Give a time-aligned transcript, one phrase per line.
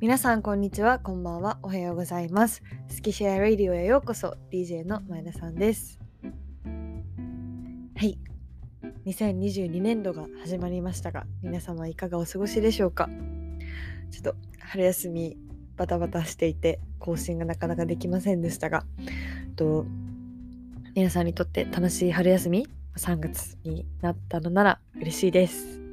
[0.00, 2.62] 皆さんこんにちはこんばんはおはようございます。
[2.86, 5.98] スキシェアラディオへようこそ DJ の前田さんです。
[6.22, 8.16] はい。
[9.06, 13.08] 2022年度が始まりましたが皆様いかがお過ごしでしょうか？
[14.12, 15.36] ちょっと春休み
[15.76, 18.84] バタバタしていて更新がなかなかできませんでしたが
[19.56, 19.84] と
[20.94, 25.87] 皆さんにとって楽しい春休み3月になったのなら嬉しいです。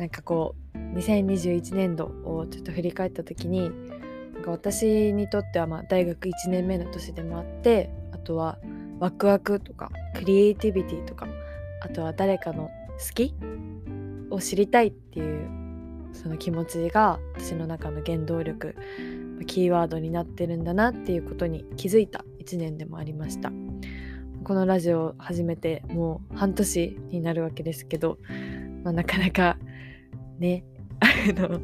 [0.00, 3.70] なんかこう2021年度をちょっと振り返った時に
[4.32, 8.58] なんか私にとってはま大学1年目の年でもあってあとは
[8.98, 11.28] ワクワクとかクリエイティビティとか
[11.82, 13.34] あとは誰かの好き
[14.30, 15.50] を知りたいっていう
[16.14, 18.76] その気持ちが私の中の原動力
[19.46, 23.52] キーワードになってるんだなっていうことに気づいた1年でもありました。
[24.44, 28.16] このラジオを始めてもう半年になるわけですけど、
[28.82, 29.58] まあ、なかなか
[30.40, 30.64] ね。
[31.00, 31.60] あの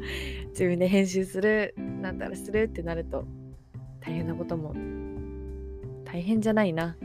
[0.49, 3.25] 自分で編集するなんだらするってなると
[3.99, 4.73] 大変なことも
[6.05, 6.95] 大変じゃないな。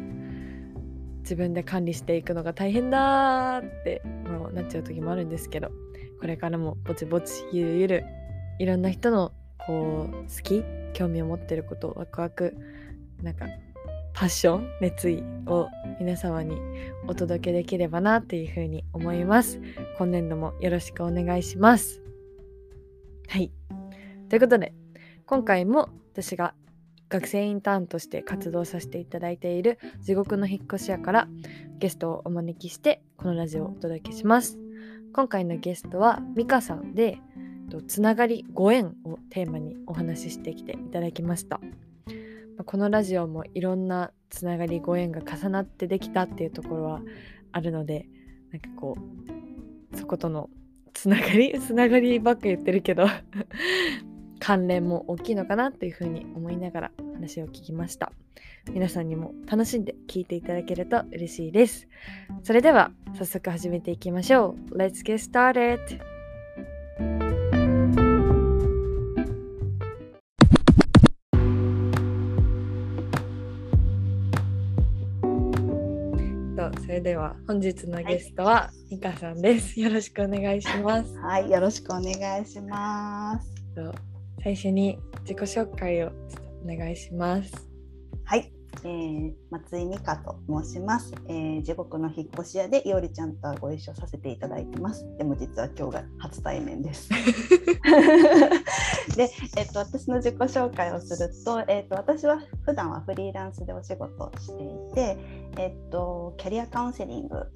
[1.23, 5.71] 自分で管理していくのが大変だってもうなっちゃう時もあるんですけど
[6.21, 8.05] これからもぼちぼちゆるゆる
[8.59, 12.57] いろんな人のこう好き興味を持ってることワクワク
[13.23, 13.47] なんか
[14.15, 15.69] パッション熱意を
[15.99, 16.57] 皆様に
[17.09, 19.61] お届けできればなっていうふうに思います
[19.99, 22.03] 今年度もよろしくお願いします
[23.33, 23.51] はい。
[24.29, 24.75] ということで、
[25.25, 26.53] 今回も私が
[27.09, 31.29] 学生インターンとして活動させていただいている地獄の引っ越し屋から
[31.79, 34.59] ゲストをお招きしてこのラジオをお届けします。
[35.15, 37.21] 今回のゲストはミカさんで
[37.89, 41.59] つながりご縁をテーマにお話ししてきていただきました。
[42.65, 47.01] このラジオもいろんなつながりご縁が重なってできたっていうところは
[47.53, 48.07] あるので
[48.53, 48.97] なんかこ
[49.93, 50.49] うそことの
[50.95, 53.07] つながり つながりばっか言ってるけど
[54.39, 58.13] 関連も大きいのかなというふうに思いながら話を聞きました。
[58.71, 61.89] 皆さんにも楽しんで聞いていただけると嬉しいです。
[62.43, 64.77] それでは早速始めていきましょう。
[64.77, 67.32] Let's get started!
[76.93, 79.81] れでは本日のゲストはミカさんです。
[79.81, 81.19] よろしくお願いします。
[81.21, 83.51] はい、よろしくお願いします。
[84.43, 86.13] 最初に自己紹介をお
[86.67, 87.51] 願いします。
[88.25, 88.53] はい、
[88.85, 95.07] えー、松井美香と申します、えー、地獄の引っ越し屋でいおりちゃんとご一緒させていただいてます。
[95.19, 97.09] でも実は今日が初対面です。
[99.17, 105.17] で、えーと、私の自己紹介をすると,、えーと、私は普段はフリーランスでお仕事をしていて、
[105.59, 107.47] えーと、キャリアカウンセリング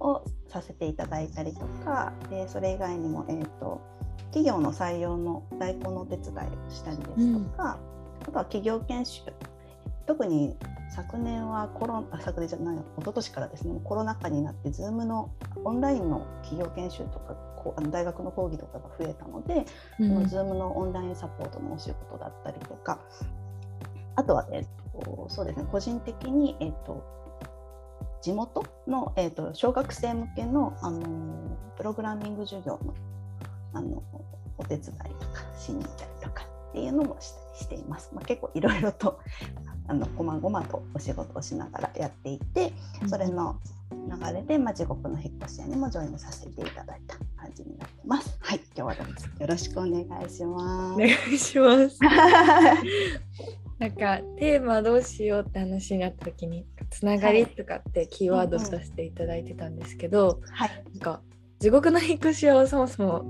[0.00, 3.80] をさせていただいたりとか、えー、それ以外にも、えー、と
[4.30, 7.78] 企業の採用の代行のお手伝いをしたりですとか、うん、あ
[8.26, 9.22] とは企業研修
[10.10, 10.56] 特に
[10.88, 15.30] 昨年はコロナ昨年じゃない一昨年からですねコロナ禍になって Zoom の
[15.64, 17.36] オンラインの企業研修とか
[17.76, 19.66] あの大学の講義とかが増えたので、
[20.00, 22.98] うん、その Zoom のオンラインサポートのお仕事だったりとか
[24.16, 24.66] あとは、えっ
[25.04, 27.04] と、そうですね個人的に、えっと、
[28.20, 31.06] 地元の、えっと、小学生向けの、あの
[31.76, 32.94] プログラミング授業の
[33.74, 34.02] あの
[34.58, 36.19] お手伝いとかしに行ったりとか
[36.70, 38.10] っていうのもしています。
[38.14, 39.18] まあ、結構いろいろと
[39.88, 42.72] あのごまごまとお仕事をしながらやっていて
[43.08, 43.58] それの
[43.90, 48.38] 流れで、まあ、地獄の引っ越し屋にもジョインさせていただいた感じになってます。
[48.40, 49.06] はい、今日は
[49.40, 50.94] よろしくお願いします。
[50.94, 51.98] お願いします。
[53.78, 61.22] なんかテーマどうしようって話になった時につながりとかってキーワードさせていただいてたんですけど、はい、なんか
[61.58, 63.24] 地獄の引っ越し屋はそもそも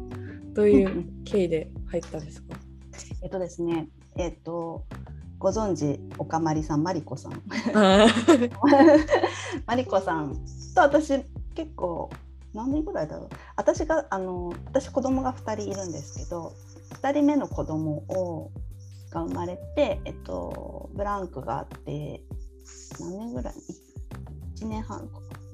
[0.52, 2.56] どういう経緯で入ったんですか、
[3.22, 4.84] えっとですね、えっと
[5.38, 7.42] ご存知おかまりさんマリコさん。
[9.66, 10.36] マリコさん。
[10.74, 11.22] と私
[11.54, 12.10] 結構
[12.52, 13.28] 何年ぐらいだろう。
[13.56, 16.52] 私があの私子供が2人いるんですけど
[17.02, 18.50] 2人目の子供を
[19.10, 22.22] が生まれて、えっと、ブランクがあって
[23.00, 23.54] 何年ぐらい
[24.60, 25.08] ？1年半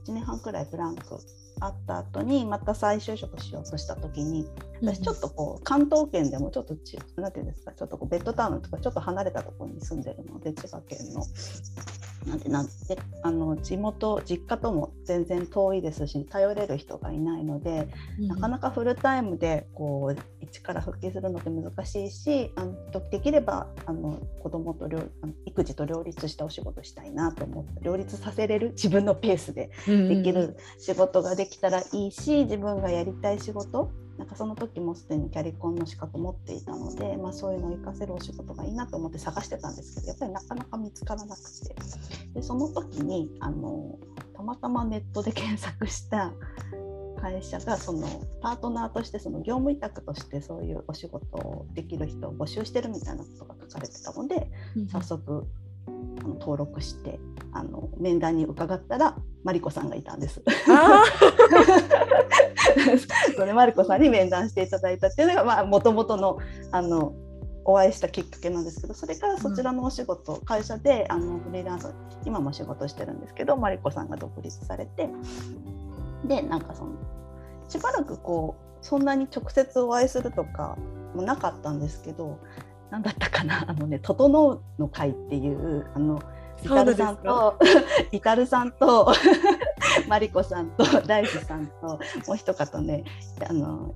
[0.07, 1.19] 1年半くらいブランク
[1.61, 4.47] あった後にまた再就職しようとした時に
[4.83, 11.23] 私ちょっとこう関東圏でもちょっとちなんていうんですかちょっとこうベッドタウンとかちょっと離れたところに住んでるので千葉県の
[12.49, 17.89] なんてなんてあの地元実家とも全然遠いですし頼れる人がいないので、
[18.21, 22.75] うん、なかなかフルタイムでこう一から復帰するのって難しいしあの
[23.11, 41.75] できればあの子供と両あの育児と両立したお仕事したいなと思って両立させれる自分のペースでできる仕事がでできたらいいし自分がやりたい仕事なんかその時もすでにキャリコンの資格持っていたので、まあ、そういうのを活かせるお仕事がいいなと思って探してたんですけどやっぱりなかなか見つからなくて。
[42.35, 43.99] でその時にあの
[44.35, 46.33] たまたまネットで検索した
[47.21, 48.07] 会社がその
[48.43, 54.51] パートナーとしてその業務委託としてそういうお仕事をできる人を募集してるみたいなことが書かれてたので、
[54.93, 55.47] 早速
[56.41, 57.19] 登録して
[57.53, 60.43] あの面談に伺ったらマリコさんがいたんです。
[63.37, 66.39] それマリコさんに面談していただいたっていうのがもともとの
[66.73, 67.15] あの
[67.65, 71.93] お会いしたきっかけなんですけどそれからそちらのお仕事、うん、会社であのフリーランス
[72.25, 75.09] 今も仕事してるんですけどマリコさんが独立されて
[76.25, 76.93] でなんかその
[77.69, 80.77] しばらくこうそんなに直接お会いするとか
[81.15, 82.39] もなかったんですけど
[82.91, 83.65] 何だったかな？
[83.69, 86.21] あのね「整うの会」っていうあの
[86.65, 87.59] イタルさんと
[88.13, 89.13] イタルさんと
[90.09, 91.87] マリコさんと大志さんと
[92.27, 93.05] もう一方ね
[93.49, 93.95] あの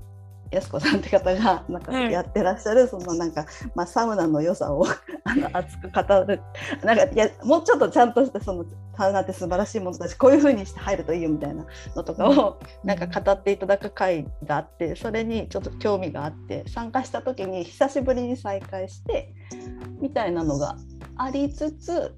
[0.51, 4.85] やすこさんって方がなんかやってらっしゃる、そのなんか、まあ、サウナの良さを
[5.25, 6.41] あの熱く語る。
[6.83, 8.65] なんかいやもうちょっとちゃんとしたその
[8.97, 11.65] サウナって素晴らしいものだしこういうふうにして入るといいよみたいな
[11.95, 19.33] のとかをなんか語っていただく会があってそれにちょっと興味があって参加した時に久しぶりに再会して
[20.01, 20.77] みたいなのが
[21.17, 22.15] ありつつ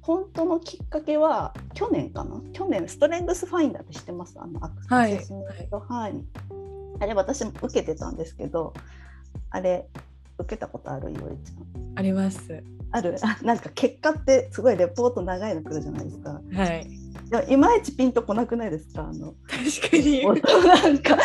[0.00, 2.40] 本当のきっかけは去年かな？
[2.52, 4.36] 去年ストレングスファインダーって知ってます？
[4.38, 6.24] あのアクセスメント、はい、はい、
[7.00, 8.72] あれ私も受けてたんですけど
[9.50, 9.88] あれ
[10.38, 12.62] 受けたことあるいおりちゃんあります。
[12.90, 13.16] ある？
[13.22, 16.40] あ なんか結果ってすごいレポート長いの来るじゃないですか。
[16.52, 16.88] はい。
[17.48, 19.08] いまいちピンとこなくないですか？
[19.08, 20.22] あの確かに。
[20.24, 21.16] なんか。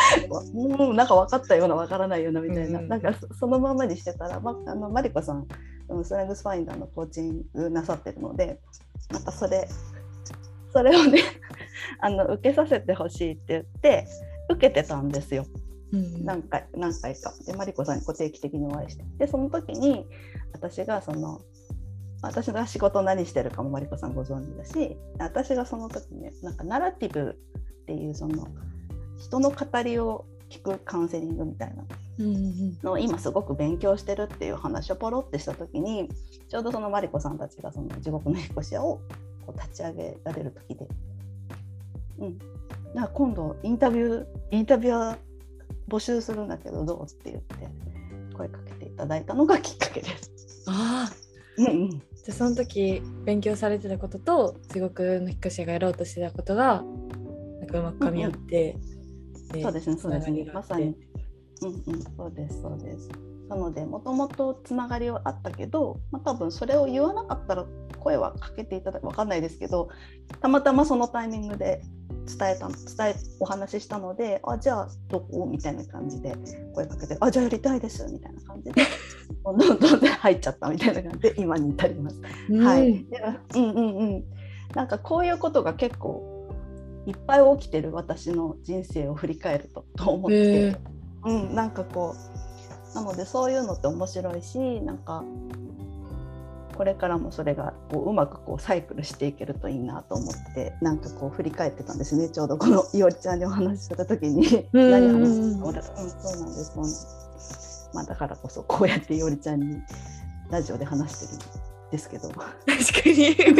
[0.54, 5.48] もうなんか分かったような分からないようなみたいな、うん、なんかそのままにしてたら、まあのマリコさん
[6.04, 8.60] ストレングスファインダーのコーチングなさってるので
[9.12, 9.68] なんかそれ
[10.72, 11.19] それをね
[12.00, 14.07] あの受けさせてほしいって言って
[14.50, 15.46] 受けてたんですよ。
[15.92, 17.34] うん、何回何回か。
[17.46, 19.04] でマリコさんに定期的にお会いして。
[19.18, 20.06] でその時に
[20.54, 21.42] 私がその
[22.22, 27.38] 私が仕事何してるかもマリコさんご存知だし私がその時ねなんかナラティブ
[27.81, 28.48] っていうその
[29.18, 31.86] 人の語りを聞くカウンセリングみたいな
[32.84, 36.10] のを今すごく勉強してるっていう話をポロってした時に
[36.50, 39.01] ちょうどそのマリコさんたちがその地獄の引っ越し屋を
[39.46, 40.88] こう立ち上げられる時で、
[42.19, 42.40] うん、
[42.95, 45.18] だから今度インタビューインタビュアー
[45.88, 47.56] 募集するんだけどどうって言って
[48.36, 50.31] 声かけていただいたのがきっかけです。
[50.68, 51.09] あ
[51.57, 56.83] うんうん、じゃあその時勉強されてたことと地獄の引っ越し屋がやろうとしてたことが
[57.59, 58.77] なんかうまくかみ合って、
[59.53, 59.63] うんうん。
[59.63, 60.51] そうですねそうですね。
[60.53, 60.86] まさに。
[61.62, 63.09] うんうんそうですそうです。
[63.50, 67.65] なのでもともとつながりはあったけど、まあ、多分それを言わなかったら
[68.00, 69.89] 声はかけていただく分かんないですけど
[70.39, 71.81] たまたまそのタイミングで
[72.37, 72.75] 伝えた伝
[73.09, 75.45] えお話ししたのであじゃあどこ？
[75.45, 76.35] みたいな感じで
[76.73, 78.81] 声かけてあじゃあやりたいですみたいな感じで
[79.43, 82.21] どんどんどん入っちゃったみたいな感じで今に至ります。
[82.49, 82.89] うん、はい、
[83.55, 84.23] うんうんうん。
[84.75, 86.47] なんかこういうことが結構
[87.05, 90.77] いっぱい起きてる私の人生を振り返るとと思って、
[91.25, 92.15] うん、なんかこ
[92.93, 95.23] うなのでそういうのって面白いしなんか
[96.79, 102.29] これからもそれがこううまくこうサイクルしていけるといいなと思ってなんかこう振り返ってたんですね。
[102.29, 107.89] ちょうどこのいおりちゃんにお話しした時に何話すかうん、そうなんですそうなんです。
[107.93, 109.81] まあだからこそこうやっていおりちゃんに
[110.50, 111.50] ラジオで話してる
[111.89, 112.29] んですけど。
[112.29, 112.45] 確か
[113.09, 113.36] に。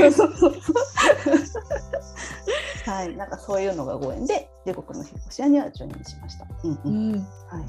[2.86, 6.48] はい、なんかそういうのがご縁で帝国の引っ越し屋にはジョインしました。
[6.64, 7.66] うんうん、うん、はい。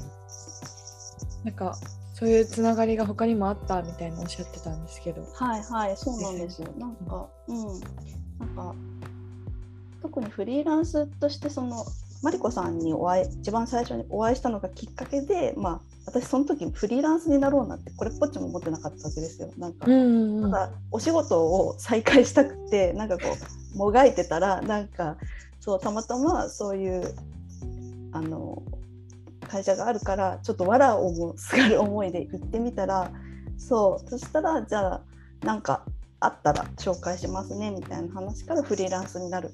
[1.43, 1.75] なんか
[2.21, 5.23] そういうつながりが他にもあったみたいなおっしゃってたんですけど。
[5.33, 6.67] はいはいそうなんですよ。
[6.77, 7.57] なんかうん
[8.37, 8.75] なんか
[10.03, 11.83] 特にフリーランスとしてその
[12.21, 19.49] マリコさんにお会い一番最初にお会いしたのがきっかけで、まあ、私その時フリーランスになろうなんてこれっぽっちも思ってなかったわけですよ。
[19.57, 23.35] なんか、うんうん、ただお仕事を再開したくてなんかこ
[23.73, 25.17] うもがいてたらなんか
[25.59, 27.15] そうたまたまそういう
[28.11, 28.61] あの
[29.47, 33.11] 会社があるからちょっとわらをもすがる思いで行ってみたら
[33.57, 35.01] そうそしたらじゃあ
[35.43, 35.85] なんか
[36.19, 39.51] あったら紹介しますねみたいな話からフリーランスになる。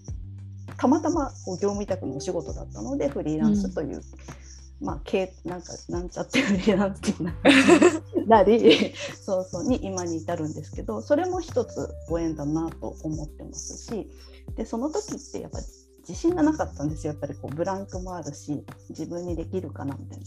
[0.77, 3.98] たまたま業務委託のお仕事だったのでフリーランスという、
[4.82, 14.10] うん、まあけなんかなんちゃってフリーランスになり そうそうに今に至るんですけどそれも一つご縁だなと思ってますし
[14.56, 15.65] でその時ってやっぱり
[16.08, 20.20] 自信がなかったんですよやっぱりこうブランクもあるし自分にできるかなみたい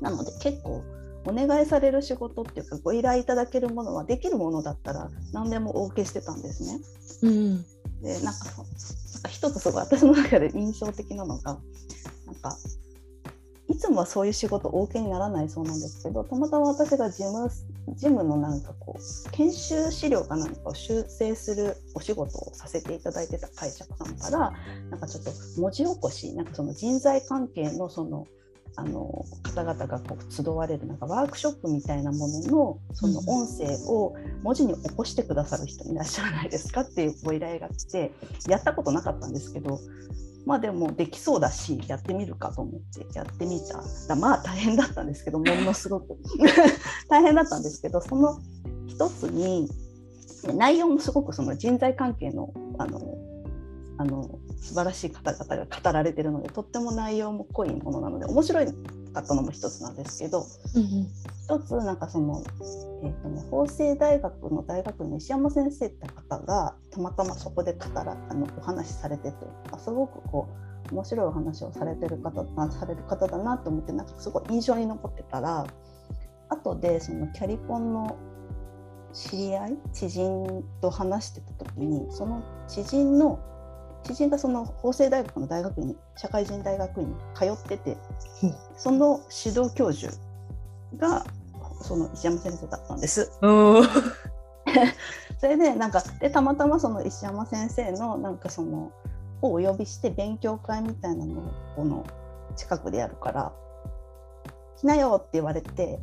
[0.00, 0.10] な。
[0.10, 0.82] なので結構
[1.26, 6.80] お願いされる仕事っていうかご依頼いただけるものはできるものだったら何でもお受けしてたんですね。
[7.22, 7.64] うん、
[8.02, 11.58] でなんかなんか一つすごい私の中で印象的なのが
[12.26, 12.56] なんか
[13.68, 24.52] いつもはそういう仕事お受けにならないそうなんですけどたまたま私が事務事務のなんかこう研修資料かなんかを修正するお仕事をさせていただいてた会社さんから
[24.90, 25.30] なんかちょっと
[25.60, 28.26] 文字起こしなんかその人材関係のその
[28.76, 38.10] あの方々がこう集われるなんかワークショップみたいなもののその音声を文字に起こしてくださる人いらっしゃらないですかっていうご依頼が来て
[38.48, 39.78] やったことなかったんですけど
[40.46, 43.82] まあでもできそうだしやってみるかと思ってやってみた。
[44.08, 46.18] らまあ大変だったんですけど ものすごく。
[47.08, 48.38] 大変だったんですけどその
[48.86, 49.68] 一つに
[50.54, 53.00] 内容もすごくその人材関係のあの
[53.96, 58.72] あの素晴らしい方々が語られてるのでとっても内容も濃いものなので面白いか
[59.20, 61.06] ったのも一つなんですけど、うん、
[61.44, 62.42] 一つなんかその、
[63.04, 69.36] えーとね、法政大学の大学の石山先生って方がたまたまそこで語らあのお話しされてて
[69.78, 70.48] すごくこ
[70.90, 75.66] う面白いお話をされてる方される方だなと思ってなんかすごい印象に残ってたら
[76.48, 78.16] 後でそのキャリコンの
[79.12, 83.38] 知り合い知人と話してた時にその知人の
[84.04, 87.96] 知人がその法政大学の大学院社会人大学院に通ってて、
[88.42, 90.12] うん、その指導教授
[90.96, 91.24] が
[91.80, 93.32] その石山先生だったんです。
[95.38, 98.92] それでなんかでたまたまその石山先生のなんかその
[99.42, 101.42] をお呼びして勉強会みたいなのを
[101.76, 102.06] この
[102.56, 103.52] 近くでやるから
[104.78, 106.00] 「来なよ」って言われて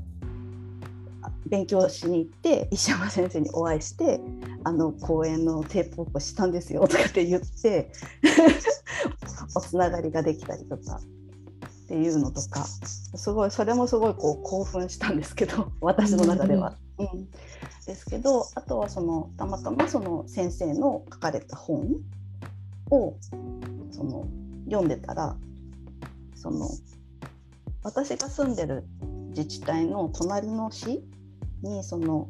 [1.48, 4.20] 勉強しに行って石山先生にお会いして
[4.64, 7.92] あの講演のテープをしたんですよとかって言って
[9.56, 11.02] おつながりができたりとか。
[11.92, 12.66] っていうのとか。
[12.66, 16.78] すごいそれもすごいこう興奮したんですけど 私の中では。
[16.98, 17.30] うん、
[17.86, 21.98] ですけどあとはそのたまたまその先生の書かれた本
[22.92, 23.16] を
[23.92, 24.26] その
[24.66, 25.36] 読んでたら
[26.36, 26.70] その
[27.84, 28.86] 私が住んでる
[29.32, 31.02] 自治体の隣の市
[31.64, 32.30] にその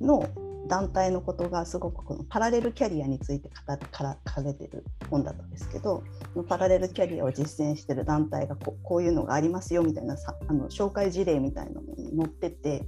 [0.00, 0.28] の
[0.66, 6.04] 団体のことがすごくこのパラレルキャリアについて語からかれてる本だったんですけど
[6.48, 12.84] パラレルキャリアを実践してる団体がここういうのがありますよみたいなさあの紹介事例みたいなのに載ってて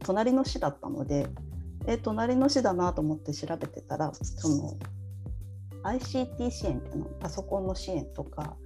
[0.00, 1.28] 隣の市だったので
[1.86, 4.76] え隣の市だなと思って調べてたらその
[5.84, 8.56] ICT 支援っていうのパソコンの支援とか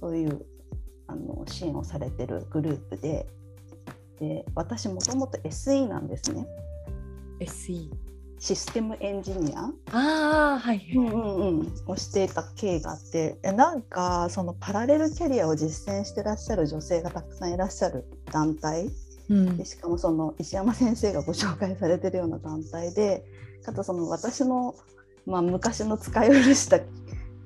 [0.00, 0.44] そういう
[1.08, 3.26] あの支援をされてるグループで
[4.18, 6.46] で私もともと SE なんですね。
[7.40, 7.90] SE
[8.38, 9.70] システムエンジニア。
[9.92, 13.38] あ、はい、うんうんうん、をしていた経緯があって。
[13.42, 18.90] なんかそのパラレルキャリアを実践してらっしゃる女性がたくさんいらっしゃる団体、
[19.30, 23.24] うん、でしかもその石山先生がご紹介されてるような団体で
[23.64, 24.74] かつその私の、
[25.26, 26.78] まあ、昔の使い古した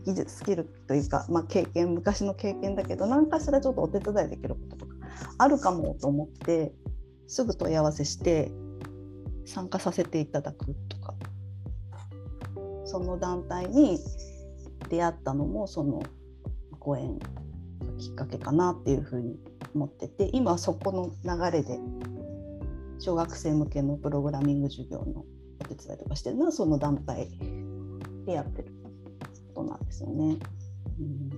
[0.04, 4.89] 技術スキルというか、まあ、経験昔の経験だけど何かしらちょっとお手伝いできることとか
[5.38, 6.72] あるかもと思って
[7.26, 8.50] すぐ問い合わせして
[9.46, 11.14] 参加させていただくとか
[12.84, 13.98] その団体に
[14.88, 16.02] 出会ったのもその
[16.78, 17.28] ご縁が
[17.98, 19.36] きっかけかなっていうふうに
[19.74, 21.78] 思ってて今そこの流れで
[22.98, 25.24] 小学生向けのプログラミング授業の
[25.60, 27.28] お手伝いとかしてるのはその団体
[28.26, 28.72] でやってる
[29.54, 30.36] ことなんですよね。
[30.98, 31.30] うん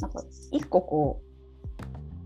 [0.00, 1.28] なんか一個こう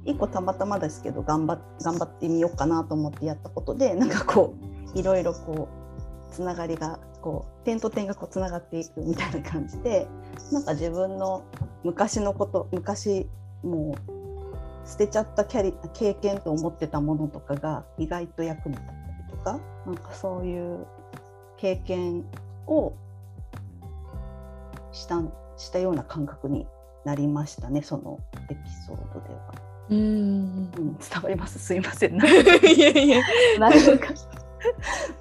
[0.05, 4.55] 一個たまたまですけど頑張頑張ってみようかなと思ってやったことでなんかこ
[4.95, 5.69] ういろいろこ
[6.31, 10.09] うつながりがこう点と点がこうつながっていくみたいな感じで
[10.51, 11.45] なんか自分の
[11.85, 13.29] 昔のこと昔
[13.63, 13.95] も
[14.85, 18.93] う捨てちゃったキャリ経験と思ってたものとかが意外と役に立った
[19.35, 20.87] りとかなんかそういう
[21.57, 22.25] 経験
[22.67, 22.93] を
[24.91, 25.23] した
[25.57, 26.67] したような感覚に
[27.05, 28.19] なりましたねその
[28.51, 29.55] エピソードでは。
[29.91, 31.59] うん、うん、伝わります？
[31.59, 32.15] すいません。
[32.21, 33.21] いやいや。
[33.59, 33.79] なんか。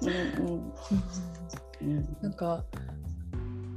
[0.02, 2.64] うん、うん、なんか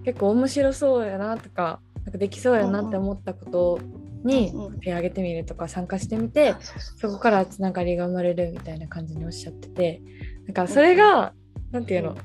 [0.03, 3.79] 結構面白そうやなとかなんかできそうやなって思ったこと
[4.23, 6.55] に手挙げてみるとか参加してみて
[6.97, 10.01] そこからつながりが生まれるみたいな感じにおっしゃってて
[10.45, 11.33] なんかそれが
[11.71, 12.17] 何て言うの？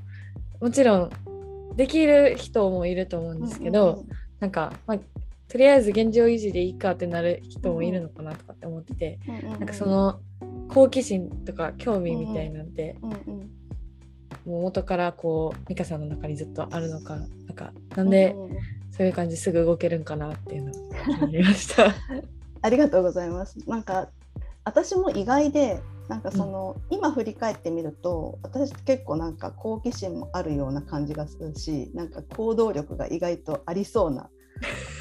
[0.61, 1.11] もちろん
[1.77, 4.05] できる人もいると思うんですけど
[4.39, 4.99] なんか、まあ、
[5.51, 10.21] とりあえず現状維持でいいかってなる人もいるのかなとかって思ってて、なんかその
[10.69, 12.97] 好奇心とか興味みたいなんて、
[14.47, 18.37] もう元からこう美香さんの中にずっとあるのかなんかなんで
[18.93, 20.75] そういう感じすぐ動けるんかなっていうのを
[21.25, 21.95] 思いました。
[22.63, 23.59] ありがとうございます。
[23.69, 24.09] なんか
[24.65, 34.31] 私も意外でなんかその、うん、今振り返ってみると私結構なんか好奇心もあるような感じがするしなんか行動力が意外とありそうな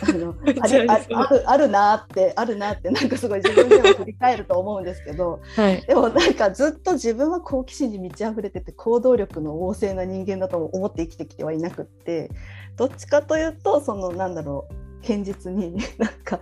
[0.07, 12.29] あの ああるあるなってあるなってなんかすごい自分でも振り返ると思うんですけど、はい、でもなんかずっと自分は好奇心に満ち溢れてて行動力の旺盛な人間だと思って生きてきてはいなくって
[12.77, 16.39] どっちかというとそのなんだろう堅実に なんか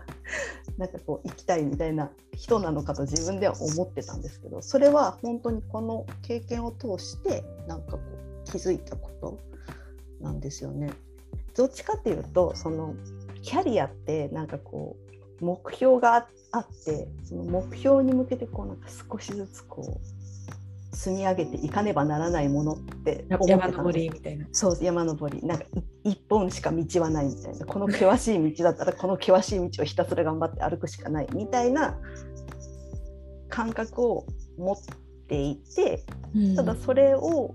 [0.77, 7.99] なんかこう行きたいみたいな人なのかと自分では思ってたんですけどそれは本当にこの経験を通してなんかこ
[8.45, 9.39] う気づいたこと
[10.21, 10.91] なんですよね。
[11.57, 12.93] どっちかっていうとその
[13.41, 14.95] キャリアってなんかこ
[15.41, 24.47] う目標があってその目標に向けてこうなんか少しずつこう積み上げていかねばならないものって山登りみたいな。
[24.51, 25.45] そう山登り。
[25.45, 25.65] なんか
[26.03, 27.65] 一本しか道はないみたいな。
[27.65, 31.97] この険しい道だったらこの険しい道をひたすら頑張って歩くしかないみたいな
[33.49, 34.25] 感覚を
[34.57, 34.77] 持っ
[35.27, 36.03] ていて、
[36.55, 37.53] ただそれを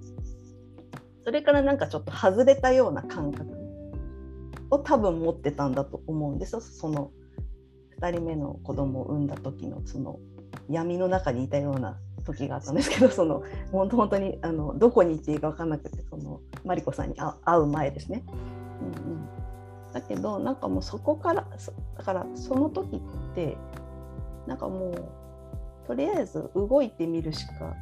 [1.24, 3.61] それからなんかちょっと外れたような感覚
[4.72, 7.10] を多分持ってたんだと思うんですよその
[8.00, 10.18] 2人目の子供を産んだ時のその
[10.68, 18.24] 闇の中にいたような時があったんですけどその本当にあのどこに行っていいか分からなくてそのマリコさんに会う前ですね。
[18.80, 19.28] うんうん、
[19.92, 21.46] だけどなんかもうそこから
[21.96, 23.00] だからその時っ
[23.34, 23.56] て
[24.46, 27.74] なんかもうとりあえず動いてみるしか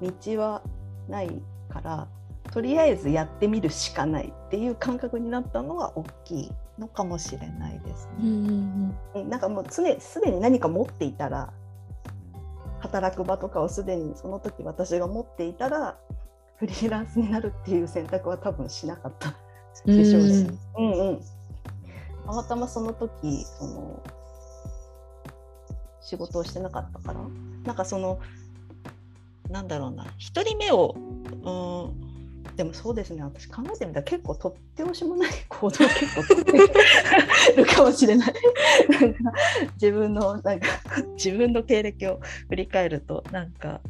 [0.00, 0.62] 道は
[1.08, 2.08] ないから
[2.52, 8.12] とりあえずやってみるしかないっていう感覚になったのは大きいのかもしれないですね。
[8.20, 11.52] うんうん、なんかもう常すでに何か持っていたら
[12.80, 15.98] 働く場とかをすでにその時私が持っていたら
[16.56, 19.34] フリーランスになるっていう選択は多分しなかった。
[19.86, 20.46] でしょうし、
[20.78, 21.20] うんうん、
[22.26, 24.02] たまたまその時その
[26.00, 27.20] 仕事をしてなかったから。
[27.64, 28.20] なんかその
[29.48, 30.04] なんだろうな。
[30.04, 32.13] 1人目をうん
[32.56, 33.22] でもそうですね。
[33.22, 36.52] 私考えてみたら結構とっておしもない 行動結構取って
[37.56, 38.34] るかもしれない。
[39.00, 39.32] なんか
[39.74, 40.66] 自分のなんか
[41.16, 43.80] 自分の経歴を振り返るとなんか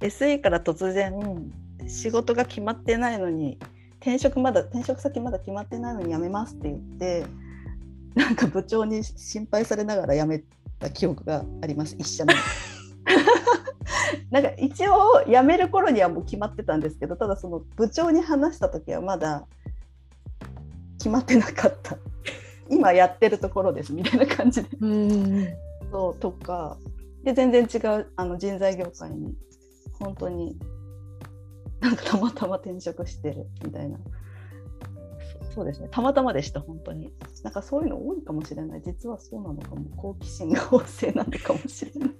[0.00, 1.14] SE から突然
[1.86, 3.58] 仕事が決まってないのに
[4.00, 7.24] 転職まだ転職先まだ決まってないのに辞めますって言って
[8.14, 10.42] なんか部長に心配されながら辞め
[10.78, 11.94] た記憶があります。
[11.98, 12.34] 一社目。
[14.30, 19.46] なんか一応辞める頃にはもう決まってたんですけどただその部長に話した時はまだ
[20.98, 21.96] 決まってなかった。
[22.68, 24.68] 今やってるところですみたいな感じで。
[25.90, 26.76] そうとか。
[27.24, 29.36] で全然違うあの人材業界に
[29.98, 30.56] 本当に
[31.80, 33.98] なんかたまたま転職してるみたいな
[35.50, 35.88] そうですね。
[35.90, 37.12] たまたまでした本当に。
[37.42, 38.82] なんかそういうの多いかもしれない。
[38.84, 39.84] 実はそうなのかも。
[39.96, 42.10] 好奇心が旺盛なのかもしれない。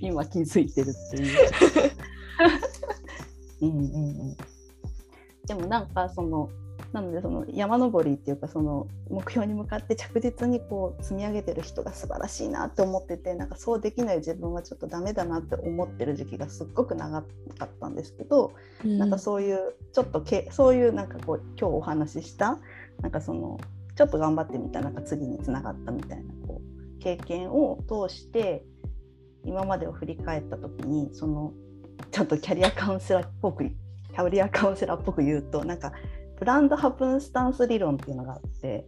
[0.00, 1.50] 今気づいてるっていう。
[3.62, 3.88] うんうんう
[4.32, 4.36] ん。
[5.46, 6.50] でもなんかその
[6.92, 17.26] なのでその山登りっていうかその目標に向かって着実にこう積み上げてる人が素晴らしいなって思っててなんかそうできない自分はちょっとダメだなって思ってる時期がすっごく長か
[17.64, 22.58] ったんですけど、うん、なんかそういうちょっとけそういうなんかこう今日お話しした
[23.02, 23.60] なんかその
[23.94, 28.64] ちょっと頑張ってみたなんか次につながったみたいなこう経験を通して
[29.44, 31.52] 今までを振り返った時にその
[32.10, 35.92] ちょっとキャリアカウンセラーっぽくキャリアカウンセラーっぽく言うとなんか
[36.38, 38.86] ブランドハプンスタンス理論っていうのがあって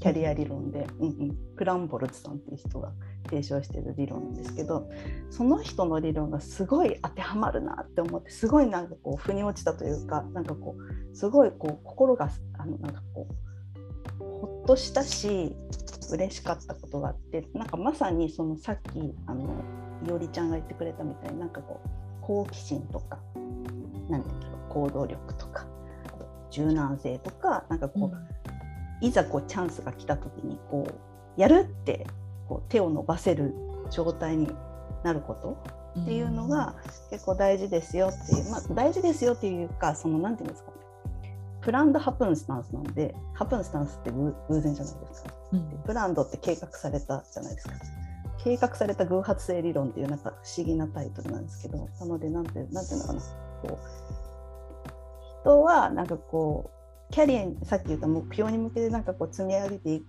[0.00, 2.92] キャリア理論で、うんうん、クランボルツさんっていう人が
[3.24, 4.90] 提唱してる理論なんですけど
[5.30, 13.26] その人の理論がすごい当てはまるなって思ってすごいなんかこう腑に落ちたというかなんかこうすごいこう心があのなんかこ
[14.20, 15.56] うほっとしたし
[16.10, 19.64] 嬉しかったことがあってなんかまさにそのさっきあの
[20.06, 21.88] いおりちゃんが言ってくれたみたいになんかこう
[22.20, 23.18] 好奇心とか
[24.10, 24.34] なんていう
[24.68, 25.66] 行動力とか
[26.54, 32.06] 柔軟性とかなんかこう、うん、いざこうチャンスが来た時にこうやるって
[32.48, 33.54] こう手を伸ばせる
[33.90, 34.48] 状態に
[35.02, 36.74] なることっていうのが
[37.10, 40.76] 結構大事ですよっていう、まあ、大事ですよっていうかその何て言うんですかね。
[41.60, 47.74] プランドハプンスタンスなんでハプンスタンスって偶然じゃないですか、うん、プランドって計画されたじゃないですか。
[48.44, 53.20] 計画された偶発性理論っていうなんか不思議なタイトルなんですけどなのでなんてなんていうのかな。
[53.62, 54.23] こう
[55.44, 56.70] 人はなんかこ
[57.10, 60.02] うキャリアにさっき言った目標に向けてなんかこう積み上げていっ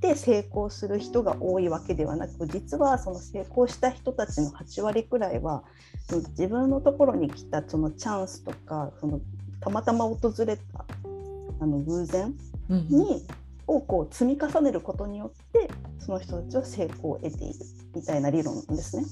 [0.00, 5.64] て成功する人が多いわけではなく実はその成功した人たちの8割くらいは
[6.10, 9.20] 自分のところに来たそのチャンスとかその
[9.60, 10.84] たまたま訪れた
[11.60, 12.34] あの偶然
[12.68, 13.26] に
[13.66, 17.54] をこう積み重ねることによってその人たちは成功を得ている
[17.94, 19.04] みたいな理論なんですね。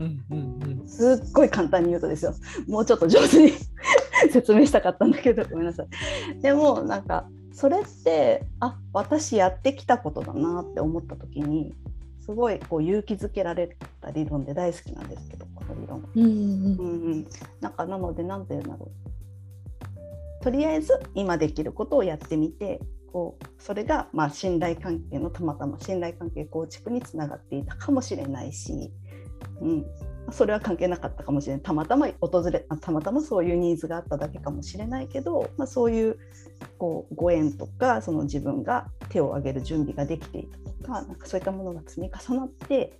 [0.00, 0.88] うんうん。
[0.88, 2.34] すっごい簡単に言うとですよ。
[2.66, 3.52] もうちょっと上手に
[4.30, 6.40] 説明したかったんだけどごめんなさい。
[6.40, 11.74] でもなんかそれってあ私やってきたことだなって思った時に
[12.20, 16.08] すごいこう勇気づけられた理論で大好きなんですけどこの理論。
[16.14, 17.12] うんうんうん。
[17.12, 17.26] うん、
[17.60, 18.90] なんかなので何て言うんだろ
[20.40, 20.44] う。
[20.44, 22.80] とりあえず今できることをやってみて
[23.12, 28.90] こうそれがまあ信頼関係のたまたま信頼関係構築につながっていたかもしれないし、
[29.60, 29.86] うん、
[30.32, 31.62] それは関係なかったかもしれない。
[31.62, 36.18] たまたま訪れあたまたまそういうニーズがあっただけかもしれないけど、まあ、そういう
[36.78, 42.92] こうご縁とかその自分が手を挙げる準備ができていたとかなんかそういったものが積み重なって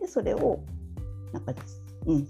[0.00, 0.60] でそれを
[1.32, 1.52] なんか、
[2.06, 2.28] うん、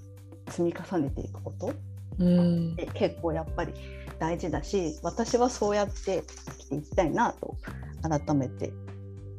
[0.48, 1.72] 積み重ねていくこと。
[2.18, 2.72] うん。
[2.72, 3.72] って結構やっぱり
[4.18, 7.56] 大事だし私はそうやって生きていきたいなと
[8.02, 8.72] 改めて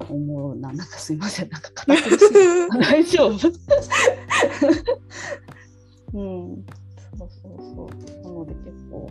[0.10, 2.28] 思うななんかすいませんなんか堅苦しい
[2.82, 3.32] 大丈夫。
[6.14, 6.66] うん
[7.18, 8.24] そうそうそう。
[8.24, 9.10] なので結構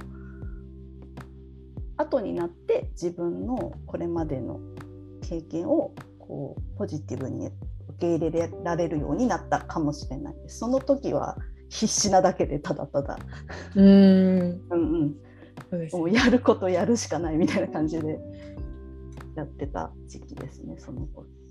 [1.97, 4.61] 後になって自分のこれまでの
[5.23, 7.55] 経験をこうポジティブに受
[7.99, 11.37] け入れられるようになったかもしれないその時は
[11.69, 13.19] 必死なだけでただただ、
[13.75, 13.87] うん
[14.71, 15.17] うん
[15.71, 18.19] うん、もうやることやるしかないみたいな感じで
[19.37, 20.77] やってた時期ですね。
[20.79, 21.07] その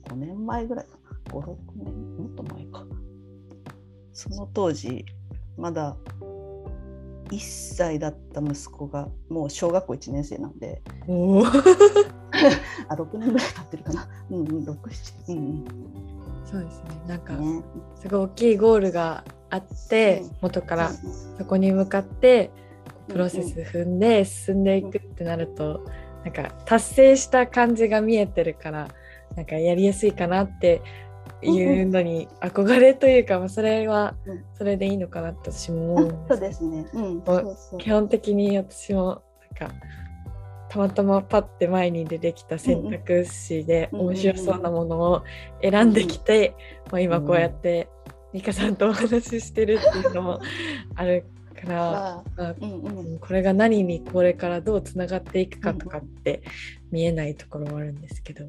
[0.10, 1.06] 5年前ぐらいかな。
[1.32, 2.86] 56年もっと前か
[4.13, 5.06] その当時
[5.58, 5.98] まだ
[7.30, 10.82] 1歳だった息子がもう小学校1年生なんで。
[12.89, 14.08] あ6年ぐらい経ってるかな。
[14.30, 15.65] うんうん67うん
[16.45, 16.89] そうですね。
[17.08, 17.63] なんかうんね。
[17.95, 20.95] すごい大きいゴールがあってうん元からうん
[21.38, 22.52] そこに向かって
[23.08, 25.86] うんプロセス踏んで進んでいくってなると
[26.26, 28.90] なんか達成した感じが見えてるから
[29.36, 30.82] なんかやりやすいかなって
[31.42, 34.44] いうのに憧れというか、まあ、それはうん。
[34.58, 36.88] それでいいのかなって私もそうですね。
[36.94, 37.80] うんあそうそう。
[37.80, 39.22] 基本的に私も
[39.60, 39.76] なんか
[40.70, 45.24] たまたまパッて前に出てきた選択肢で面白そうなものを
[45.62, 46.56] 選んできて、
[46.92, 47.88] まあ、今こうやって
[48.34, 50.42] 美香さんとお話ししてるっていうのも
[50.96, 56.44] あるから、あまあうんうんこれが何にこれからどうつながっていくかとかって
[56.91, 58.46] 見えないところはあるんですけど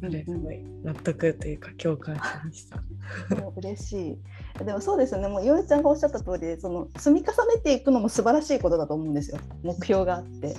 [0.00, 3.36] それすごい納得というか共感しました。
[3.36, 4.18] もう嬉し
[4.60, 4.64] い。
[4.64, 5.28] でもそうですよね。
[5.28, 9.38] もういおりちゃんがおっしゃった通り、その積み重ねていくのも素晴らしいことだと思うんですよ。
[9.62, 10.54] 目標があって。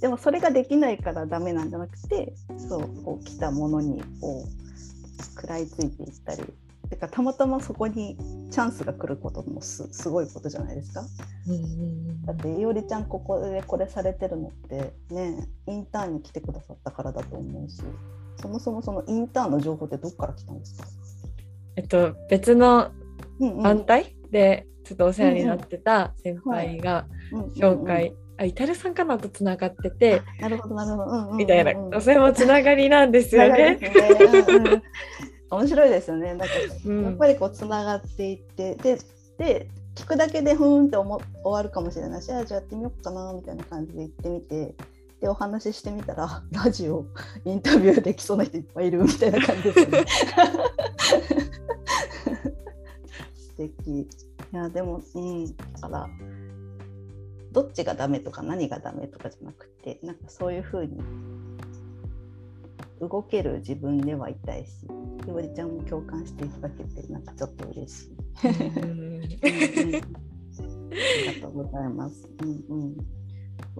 [0.00, 6.42] でもそれができないからダメなんじゃなくて、そうこう来たものにこう食らいついていったり。
[6.88, 8.16] てかたまたまそこに
[8.50, 11.02] チャンスが来ることもすすごいことじゃないですか。
[12.24, 17.82] だっていおりちゃんここでこれされてるのってねインターンに来てくださったからだと思うし
[18.40, 20.86] そもそもそのインターンの情報ってどっから来たんですか、
[21.76, 22.90] えっと別の
[23.40, 27.06] 団体でちょっとお世話になってた先輩が
[27.56, 33.78] 紹介、あイタルさんかなとつながってて、なるほどなるほど、うんうんうんうんみたいな、それもつながりなんですよね。
[35.50, 36.34] 面白いですよね。
[36.34, 36.54] なんか、
[36.86, 38.98] うんやっぱりこうつながっていってで
[39.38, 44.74] で聞くだけでふーんって思終わるかもしれないしあじゃあやってみようかなみたいな感じで行ってみて
[45.20, 47.04] でお話ししてみたら ラジオ
[47.44, 50.04] インタビューできそうな人いっぱいいるみたいな感じですよね。
[53.34, 54.06] 素敵い
[54.52, 56.08] やでもうんだから
[57.50, 61.00] どっちがダメとか何がダメとかじゃなくてなんかそういうふうに
[63.00, 64.86] 動ける自分ではいたいし
[65.24, 68.10] ひばりちゃんも共感していただけてなんかちょっと嬉しい。
[68.80, 70.02] うんうんうん
[70.90, 70.94] あ
[71.30, 72.28] りがとうございます。
[72.42, 72.96] うん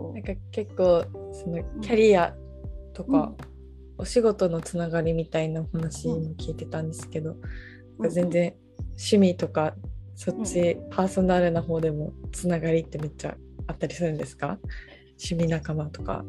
[0.06, 0.14] うん。
[0.14, 2.34] なんか結構そのキャリア
[2.92, 3.32] とか、
[3.96, 7.34] お仕事のつながりみたいなお話も聞いてたんですけど、
[7.98, 8.54] なんか全然
[8.90, 9.74] 趣味とか
[10.14, 14.58] そっちパーソナルな方でもつながりってめっちゃあったりするんですか？
[15.12, 16.24] 趣味仲間とか。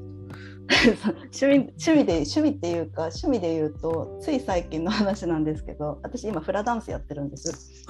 [1.33, 7.85] 趣味趣味で趣味っていうか趣味で言うとつい最近の話なんですけど私今フラダンスやってるんです。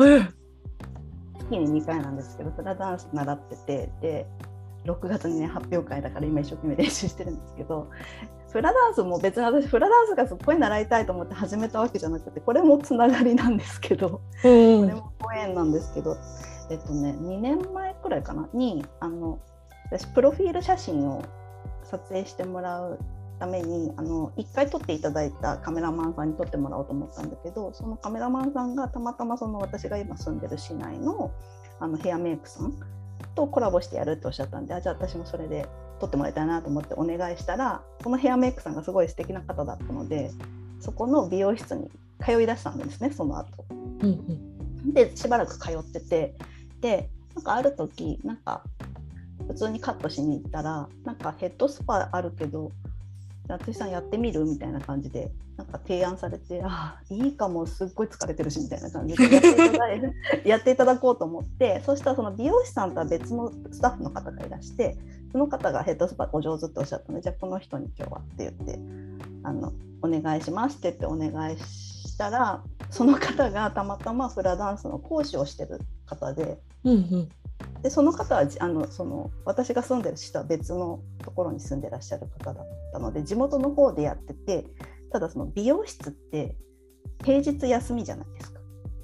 [1.39, 4.27] 月に2回なんですけどフラダンス習っててで
[4.85, 7.89] 6月にね発表会だから今一生懸命練習してるんですけど
[8.51, 14.81] フラダンスも別に私フラダンスがすっごい習いたいと思って始めたわけじゃなくてこれもつながりなんですけどうん。
[14.81, 16.17] これもご縁なんですけど、
[16.71, 19.39] えっとね、2年前くらいかなにあの
[19.91, 21.23] 私プロフィール写真を
[21.89, 22.99] 撮影してもらう
[23.39, 31.31] ためにあの1回撮っていただいたカメラマンさんに撮ってもらおうと思ったんだけどそのカメラマンさんがたまたまその私が今住んでる市内の
[31.79, 32.73] あのヘアメイクさん
[33.35, 35.65] とコラボしてやるっておっしゃったんであじゃあ私もそれで
[35.99, 40.31] 撮ってもらいたいなと思ってお願いしたらそのヘアメイクさんがすごい素敵な方だったので
[40.81, 41.89] そこの美容室に
[42.23, 44.07] 通いだしたんですねその後、うん
[44.85, 46.35] うん、でしばらく通ってて
[46.81, 48.63] でなんかある時なんか
[49.49, 52.71] 普通にカットしに行ったらなんかヘッドスパあるけど
[53.47, 54.45] 淳さんやってみる？
[54.45, 59.89] みたいな感じでなんか提案されてあいいかもすっごい疲れてるしみたいな感じでやっていただ
[60.45, 64.95] やっていただこうと思ってそしたらその美容師さんとは別のスタッフの方がいらして
[65.31, 68.79] その方がヘッドスパお上手っておっしゃったのでじゃあこの人に今日はって言って
[69.43, 76.59] あのお願いしますって言ってお願いしたらその方がたまたまフラダンスの講師をしてる方で。
[77.81, 84.65] でその方はあのその私が住んでる市とは別のところに住んでらっしゃる方だったので地元の方でやってて
[85.11, 86.57] ただその美容室って
[87.23, 88.59] 平日休みじゃないですか。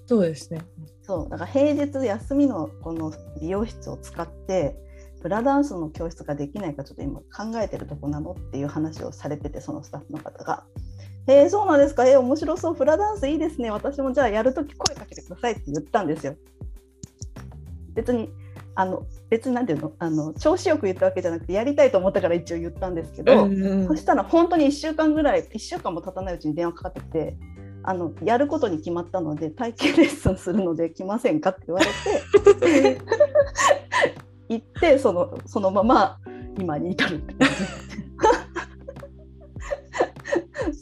[0.07, 0.61] そうですね
[1.01, 4.77] そうだから平日休みのこの美容室を使って
[5.21, 10.65] フラダンスの教室ができないかちょっと今考えてるとこなのっていう話をされててそのスタッフの方が。
[11.27, 12.07] えー、そうなんですか？
[12.07, 16.35] えー、面白そうフラダンスいいですね私もじゃあやるとき声かけてくださいって言ったんですよ。
[17.95, 18.29] 別に
[18.75, 19.93] あの別に何て言うの？
[19.99, 27.37] あの調子よく言ったわけじゃなくてやりたいと思ったから一応言ったんですけど、うんうん、そしたら本当に1週間ぐらい1週間も経たないうちに電話かかってきて
[27.83, 31.85] あのやることに決まったので体験レッスンするので来ませんかって言われ
[32.55, 33.01] て
[34.49, 36.19] 行ってそのそのまま
[36.59, 37.17] 今に至る。
[37.17, 37.55] って感じ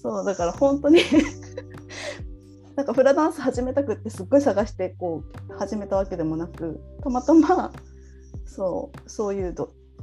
[0.02, 1.00] そうだから本当に
[2.76, 7.72] なんかフラダンス始めたくってすっごい探してこう始めたわけでもなくたまたま
[8.46, 9.56] そうそういう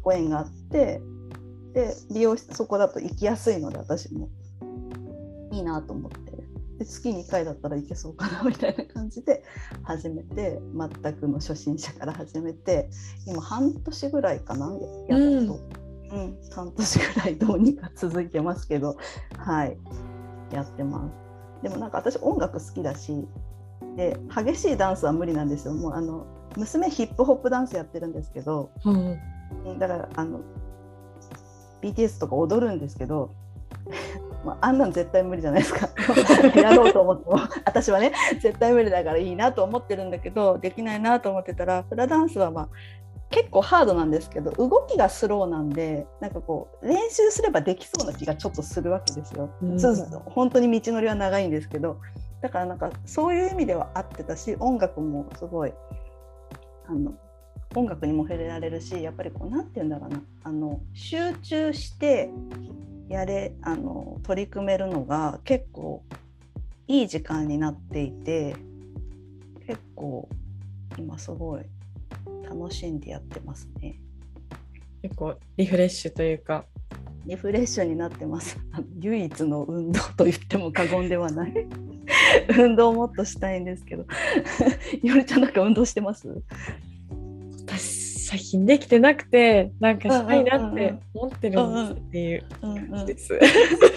[0.02, 1.00] ご縁があって
[1.74, 4.28] で利用してそこだと行きやすいので私も。
[5.52, 6.30] いいなと思って。
[6.78, 9.44] で月2回だったらいけそうかなみたいな感じで
[9.82, 12.88] 始めて全くの初心者から始めて
[13.26, 18.96] 今半年ぐらいかなやっと、うん、うん、半年ぐらいどうにか続いてますけど
[19.36, 19.76] はい。
[20.52, 21.29] やってます。
[21.62, 23.26] でもなんか私音楽好きだし
[23.96, 25.74] で激しいダンスは無理なんですよ。
[25.74, 30.40] もうあの娘ヒップホップダンスやってるんですけど、うん、だからあの
[31.82, 33.34] BTS とか踊るんですけど
[34.44, 35.88] まあ、あんなん絶対無理じゃないですか。
[36.58, 42.68] やろうと思っても私はね絶対無理だからいいなと思ってるんだけどできないなと思ってたらフラダンスはまあ
[43.30, 49.50] 結構ハードなんですけど動きがスローなんでなんかこう練習すればできそうな気がちょっとするわけですよ。
[49.62, 52.00] うん、そう本当に道のりは長いんですけど
[52.40, 55.72] だからなんかそういう意味では合ってたし音楽もすごい
[56.88, 57.14] あの
[57.76, 62.30] 音楽にも触れられるしやっぱりこう何て言うんだろうなあの集中して
[63.08, 66.02] やれあの取り組めるのが結構
[66.88, 68.56] いい時間になっていて
[69.66, 70.28] 結構
[70.98, 71.62] 今すごい
[72.48, 74.00] 楽しんでやってますね。
[75.02, 76.66] 結構リフレッシュというか
[77.26, 78.58] リフレッシュになってます。
[79.00, 81.52] 唯一の運動と言っても過言ではない。
[82.58, 84.06] 運動をもっとしたいんですけど。
[85.02, 86.28] よりちゃんなんか運動してます？
[87.66, 93.40] 私最近できてなくてなんかしたいなって思ってるんですっていう感じです。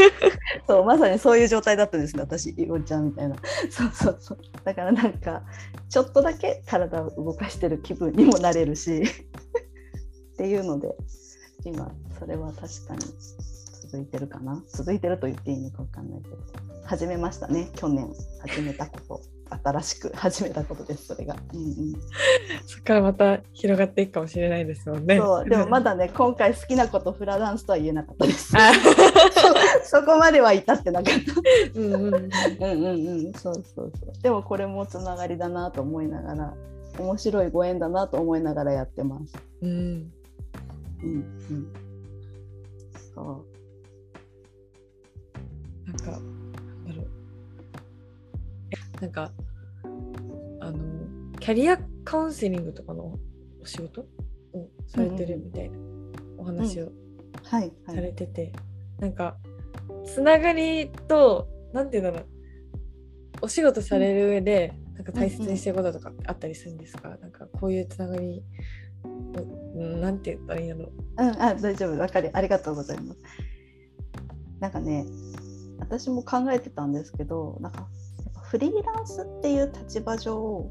[0.67, 3.35] そうまさにそういう状態だったんですね私いごちゃんみたいな。
[3.69, 4.39] そうそうそう。
[4.63, 5.43] だからなんか
[5.87, 9.03] ちょっとだけ体を動かしてる気分にもなれるし。
[10.33, 10.95] っていうので
[11.63, 13.01] 今それは確かに
[13.83, 14.63] 続いてるかな？
[14.67, 16.37] 続いてると言っていいのか分かんないけど。
[16.85, 18.11] 始めましたね去年
[18.47, 21.93] 始めたこと新しく始めたことですそれが、うんうん、
[22.65, 25.17] そこからまた広がっていくかもしれないですもんね。
[25.17, 25.49] そう。
[25.49, 28.53] でもまだね今回好きなことフラダンスとは言えなかったです。
[29.85, 31.13] そこまでは至ってなかっ
[31.73, 31.79] た。
[31.79, 31.93] うん。
[31.93, 33.33] うんうんうん。
[33.33, 34.21] そうそうそう。
[34.21, 36.53] でもこれもつながりだなと思いながら
[36.99, 39.33] 面白いご縁だなと思いながらやってます。
[39.61, 39.69] うん。
[39.69, 40.11] うん
[41.03, 41.07] う
[41.53, 41.73] ん。
[43.13, 43.53] そう。
[45.87, 46.32] なんか
[49.01, 49.31] なんか
[50.59, 50.77] あの
[51.39, 53.17] キャリアカウンセリングとかの
[53.61, 54.01] お仕事
[54.53, 55.77] をされてるみたいな
[56.37, 56.91] お話を
[57.43, 57.59] さ
[57.99, 58.53] れてて、
[58.99, 59.37] なんか
[60.05, 62.29] つながりと何て言うんだろう。
[63.41, 68.41] お仕事される上で、なんか大切にしてることとかあったりするんですか、うんうん、なんかこういうつながり
[69.75, 70.91] なんて言ったらいいんだろう。
[71.17, 73.19] うん、あ大丈夫、わかりありがとうございます。
[74.61, 75.05] なんかね、
[75.79, 77.89] 私も考えてたんですけど、なんか
[78.53, 80.69] フリーランスっていう立場上、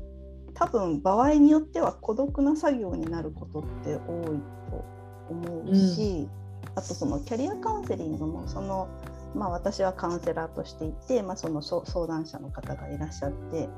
[0.54, 4.40] 多分場合によっては孤独な作業になることって多い
[4.70, 4.84] と
[5.28, 6.28] 思うし、
[6.64, 8.86] うん、あとそのキャリアカウンセリングもその、
[9.34, 13.68] まあ、私はカウンセラーとしていて、まあ、その相談者の方がいらっしゃって、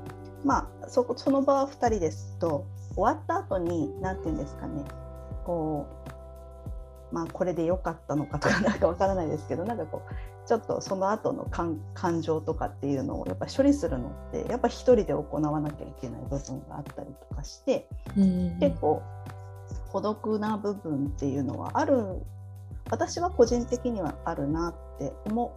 [0.43, 4.83] まあ、そその場は2人ですと終わった後に何て言うんですかね
[5.47, 6.15] こう
[7.11, 19.01] まあ、これで良かったのかとかなんかわからないですけどなんかこうちょっとその後の感感情とかっていうのをやっぱ処理するのってやっぱ一人で行わなきゃいけない部分があったりとかして、うん、結構
[19.91, 22.21] 孤独な部分っていうのはある
[22.89, 25.55] 私は個人的にはあるなって思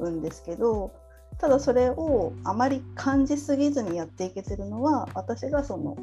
[0.00, 0.92] うんですけど
[1.38, 5.96] ただそれをあまり感じすぎずにやっていけてるのは私がその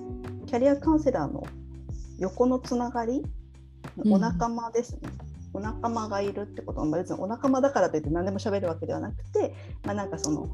[0.45, 1.43] キャリアカウンセラーの
[2.19, 3.23] 横のつながり
[4.05, 6.81] お仲間ですね、うん、お仲間がいるってこと。
[6.81, 10.49] は別にお仲間だからといって何でも喋るわけではなくて、まあ、なんかその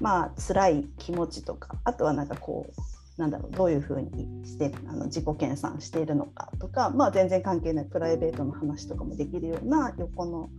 [0.00, 10.50] まあ辛い気持ちとかあとはなんかこうなんだろうどういうふうにしてあの自己研鑽しているのかとか、まあ、全然関係ないプライベートの話とかもできるような横の、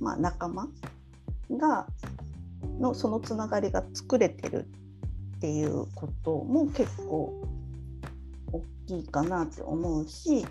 [0.00, 0.68] まあ、仲間
[1.52, 1.86] が
[2.80, 4.66] のそのつながりが作れてる
[5.36, 7.32] っていうことも結構
[8.52, 10.44] 大きいかなって思うし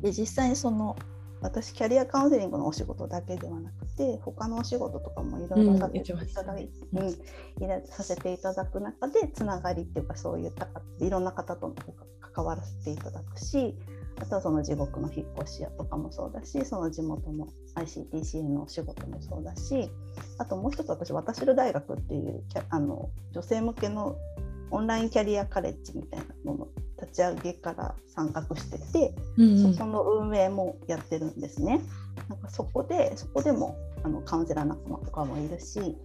[0.00, 0.96] で実際にその
[1.40, 10.68] 私キャリアカウンセリングのお仕事だけではなくて他のお仕事とかもいろいろさせていただい、うん、させていただく中でつながりっていうかそういった
[11.00, 11.74] いろんな方とも
[12.20, 13.76] 関わらせていただくし
[14.18, 19.90] あとはその地獄の引っ越し屋とかもそうだしその地元の ICTC のお仕事もそうだし
[20.38, 24.16] あともう一つ私渡しる大学っていうあの女性向けの
[24.70, 26.85] オンラインキャリアカレッジみたいなもの立
[27.16, 31.80] ち上げから参画してて、うんうん、そこの運営もやってるんですね。
[32.28, 35.96] なんかそこでそこでもあのカウンセラー仲間とかもいるし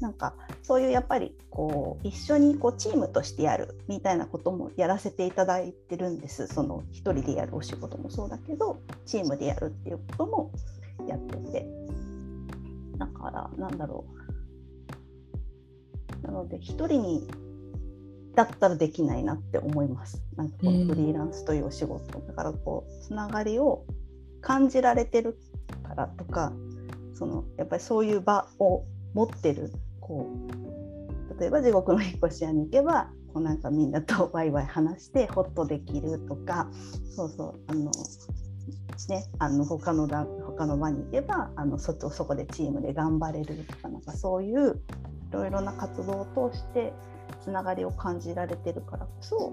[0.00, 6.46] なんかそういうやっぱりこう一緒にこうチームとしてやるみたいなこともやらせていただいてるんです。
[6.46, 10.52] その一人でやるお仕事もそうだけどチームでやるっていうことも
[11.06, 11.66] やってて。
[12.98, 14.18] だからなんだろう。
[16.26, 17.28] なので一人に
[18.38, 20.22] だったらできないなって思います。
[20.36, 23.84] なんかこのフリーランスというお仕事、うん、だからこうつながりを
[24.40, 25.36] 感じられてる
[25.82, 26.52] からとか
[27.14, 30.30] そのやっぱりそういう場を持ってるこ
[31.36, 36.68] う例えば地獄の引っ越し屋に行けばこうなんかみんなとワイワイ話してホッとできるとか
[37.16, 37.90] そうそうあの
[39.08, 44.80] ね、あの他の他の場に行けばあのそそこでチームで頑張れるとかなんかそういう
[45.30, 46.92] いろいろな活動を通して
[47.42, 49.52] つながりを感じられてるからこそ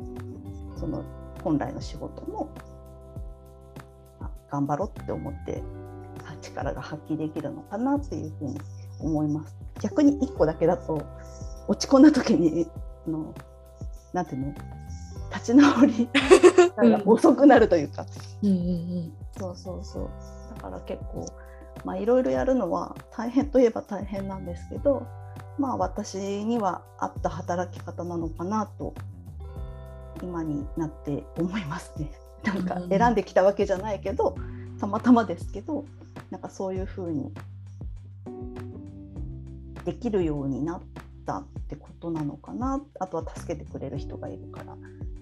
[0.78, 1.04] その
[1.44, 2.50] 本来の仕事も
[4.50, 5.62] 頑張ろうって思って
[6.42, 8.60] 力が発揮できるのかなっていうふうに
[9.00, 9.56] 思います。
[9.82, 11.06] 逆に1個だけだと
[11.68, 12.68] 落ち込んだ時に
[13.08, 13.34] あの
[14.14, 14.54] なんていうの？
[15.34, 16.10] 立ち直り
[16.78, 18.06] が遅くなるというか、
[18.42, 20.10] うんうんうん、そうそうそう。
[20.56, 21.26] だから結構
[21.84, 25.06] まあいろいろやるのは大変といえば大変なんですけど
[25.58, 28.94] まあ私には合った働き方なのかなと
[30.22, 32.12] 今になって思いますね。
[32.44, 34.36] なんか選んできたわけじゃないけど
[34.80, 35.86] たまたまですけど
[36.30, 37.34] なんかそういうふうに
[39.84, 40.82] できるようになっ
[41.26, 42.82] たってことなのかな。
[43.00, 44.76] あとは助けてくれる人がいるから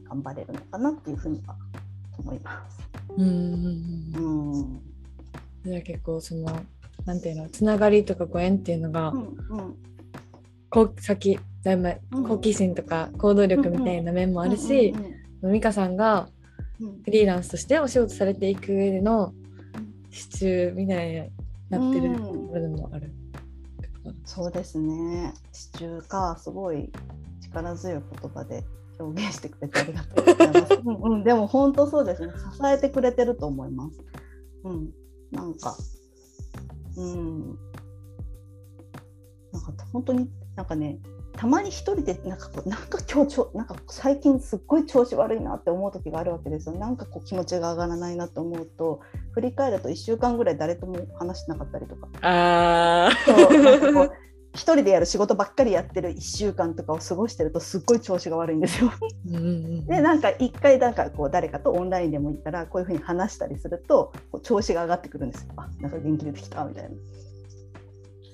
[0.10, 1.56] 頑張れるのかなっていうふうには
[2.18, 2.80] 思います。
[3.18, 3.26] うん。
[3.26, 4.82] うん。
[5.66, 6.46] じゃあ結構その
[7.06, 9.76] なんていうのつながりとかご縁っていうのが、うんうん、
[10.74, 11.96] こう先だいぶ
[12.28, 14.94] 好奇心とか行動力みたいな面もあるし
[15.44, 16.28] 美香さんが
[17.06, 19.34] フリーランスとしてお仕事されていく上での
[20.10, 21.30] 支柱みたいに
[21.70, 23.14] なってる部分もある。
[24.26, 25.34] そうですね。
[25.52, 26.92] 支柱かすごい
[27.42, 28.64] 力強い言葉で
[29.00, 30.74] 表現してくれてありがとうございます。
[30.84, 32.34] うん、うん、でも本当そうですね。
[32.54, 34.00] 支えてくれてると思います。
[34.64, 34.90] うん、
[35.32, 35.76] なんか
[36.98, 37.58] うん。
[39.52, 41.00] なんか本当になんかね
[41.36, 54.12] たまに一人でなんかこうなんか今日ちょなんか最近すっごい調子悪いなって思う時があるわけですよなんかこう気持ちが上がらないなと思うと振り返ると1週間ぐらい誰とも話してなかったりとかあそう
[54.54, 58.92] 一人でやる仕事ばっかりやってる1週間とかを過ごしてるとすっごい調子が悪いんですよ。
[59.26, 65.54] でなんか一回なんかこう誰かとオンラインでもいいからこういうふうに話したりするとこう調子が上がってくるんですよ。
[65.58, 66.90] あなんか元気出てきたみたいな。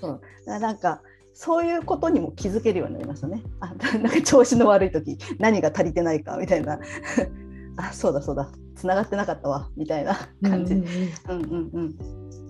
[0.02, 1.02] そうなんか
[1.42, 3.42] そういうことにも気づけるようになりましたね。
[3.62, 3.74] あ
[4.04, 6.82] なんか調子の悪い時何が足りてないかみたいな。
[7.80, 8.52] あそうだそうだ。
[8.76, 9.70] つながってなかったわ。
[9.78, 11.94] みたいな感じ、うんうんうん、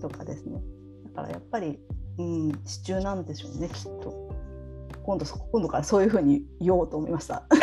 [0.01, 0.59] とかですね。
[1.03, 1.79] だからやっぱり、
[2.17, 4.31] うん、支柱なんでしょうねきっと。
[5.03, 7.43] 今度今度からそういうふうに言おうと思いました。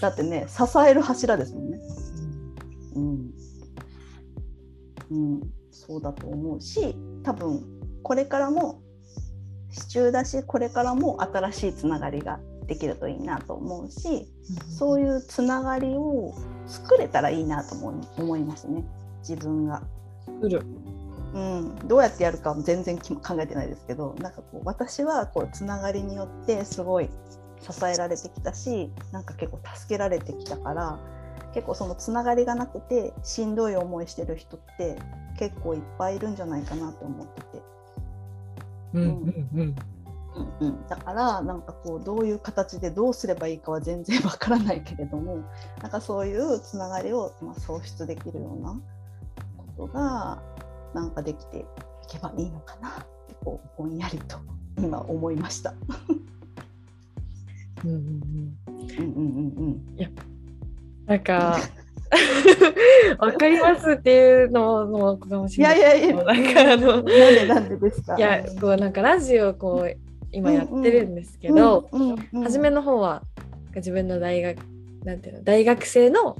[0.00, 1.78] だってね支える柱ですもんね。
[2.94, 3.34] うん、
[5.10, 5.55] うん
[5.86, 7.64] そうだと思うし多分
[8.02, 8.82] これからも
[9.70, 14.26] 支柱だしこれからも新しいつながりができるといいなと思うし
[14.68, 16.34] そういうつながりを
[16.66, 18.84] 作れたらいいなと思い思いますね。
[19.20, 19.82] 自分が。
[20.24, 20.62] 作る。
[21.34, 27.10] うん、どうやってやるかは全然考えてないですけどなんかこう私はこうつながりによってすごい
[27.60, 30.98] 支えられてきたしなんか結構助けられてきたから
[31.56, 34.98] 結構そのつながりがなくてしんどい思いしてる人って
[35.38, 37.62] 結構いっぱいいるんじゃないかなと思ってて。
[38.92, 39.08] うんうん。
[39.08, 39.76] うんうん。
[40.60, 45.38] うん、だからなんかこうどういう形でどうすればいいかは全然わからないけれども
[45.80, 48.78] なんかそういうつながりを、まあ、創出できるような
[49.78, 50.42] ことが
[50.92, 51.64] なんかできてい
[52.06, 52.92] けばいいのかなっ
[53.28, 54.36] てこうぼんやりと
[54.76, 55.72] 今思いました。
[57.82, 58.58] うんうん。
[58.68, 59.94] うんうんうんうん。
[59.96, 60.10] いや
[61.06, 61.56] なんか
[63.18, 65.78] わかりますっていうのもかもしれない。
[65.78, 68.16] いやいやいや、なんかあの、なんでなんでですか？
[68.16, 69.96] いや、こうなんかラジオこう
[70.32, 71.88] 今やってるんですけど、
[72.44, 73.22] 初めの方は
[73.74, 74.58] 自分の大学
[75.04, 76.36] なんていうの大学生の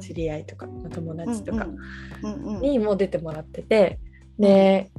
[0.00, 1.66] 知り合いとか、友達とか
[2.60, 3.98] にも出てもらってて、
[4.38, 4.90] で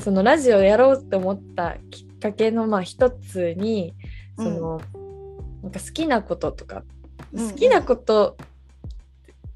[0.00, 3.94] そのラジオやろうと思ったきっかけのまあ一つに
[4.36, 4.80] その、
[5.62, 6.82] なんか好きなこととか
[7.36, 8.36] 好きなこと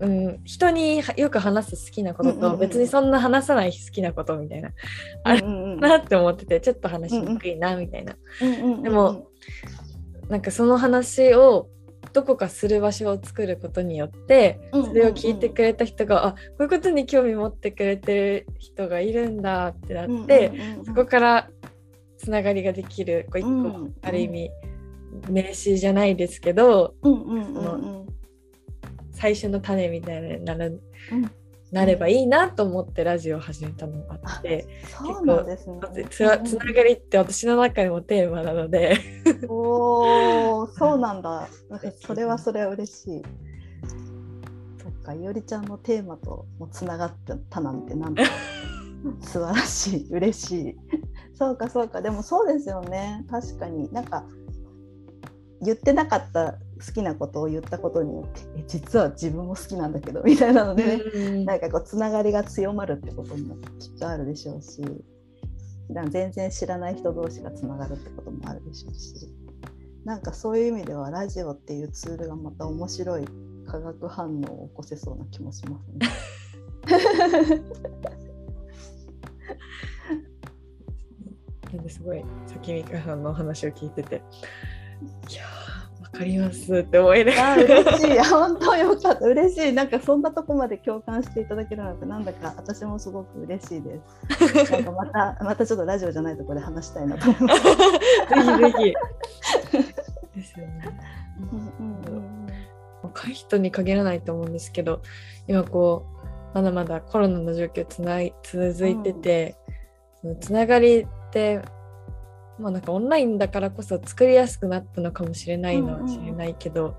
[0.03, 4.70] うん、人によく話す好きなことと別にそんな話さない好きなことみたいな、
[5.23, 5.47] ある
[5.79, 8.16] なって思っててちょっと話しにくいなみたいな、
[8.83, 9.29] でも
[10.29, 11.68] なんかその話を
[12.12, 20.53] どこかする場所を作ることによってそれを聞いてくれた人が、あこういうことに興味持ってくれてる人がいるんだってなって、
[20.85, 21.49] そこから
[22.18, 24.51] つながりができるこう一個、ある意味
[25.28, 26.94] 名刺じゃないですけど、
[29.12, 30.82] 最初の種みたいになる、
[31.12, 31.30] うん、
[31.72, 35.80] なればいいなと思ってラジオを始めたのがあって、そうなんですね。
[36.10, 38.98] つつながりって私の中でもテーマなので。
[39.48, 41.48] おそうなんだ。
[42.00, 43.22] それはそれは嬉しい。
[44.82, 48.24] そっかいおりちゃんのテーマともつながってたなんてなんだ。
[49.22, 50.08] 素晴らしい。
[50.10, 50.76] 嬉しい。
[51.34, 52.02] そうかそうか。
[52.02, 53.24] でもそうですよね。
[53.30, 53.90] 確かに。
[53.92, 54.26] なんか
[55.62, 56.54] 言ってなかった
[56.84, 64.82] 好きなことを言ったことによってえ実は自分も好きなんだけど みたいなのでね、うん、なんかこうつながりが強まるってこともきっとあるでしょうし
[66.10, 69.32] 全然知らない人同士がつながるってこともあるでしょうし
[70.04, 73.24] なんかそういう意味ではラジオっていうツールがまた面白い
[73.66, 76.08] 化学反応を起こせそうな気もしますね。
[81.88, 84.22] すごいさきみかさんのお話を聞いてて。
[85.30, 85.42] いや
[86.12, 87.64] かりますって思いながら。
[87.64, 93.98] 嬉しい、本当よかった、嬉しい、なんかそんなとこまで共感していただけるなんて、なんだか私もすごく嬉しいで
[94.38, 94.70] す。
[94.72, 97.62] なんかまた、またちょっとラジオじゃないところで話したいなと思います。
[97.62, 98.94] ぜひぜひ。
[100.36, 100.98] ですよね。
[103.02, 105.00] 若い人に限らないと思うんですけど、
[105.48, 106.06] 今こ
[106.52, 109.56] う、まだまだコロナの状況つない続いてて、
[110.22, 111.62] うん、そのつながりって
[112.59, 116.96] まあなんかオンラインだからこそ作りやすくなったのかもしれないのはしれないけど、うんうん、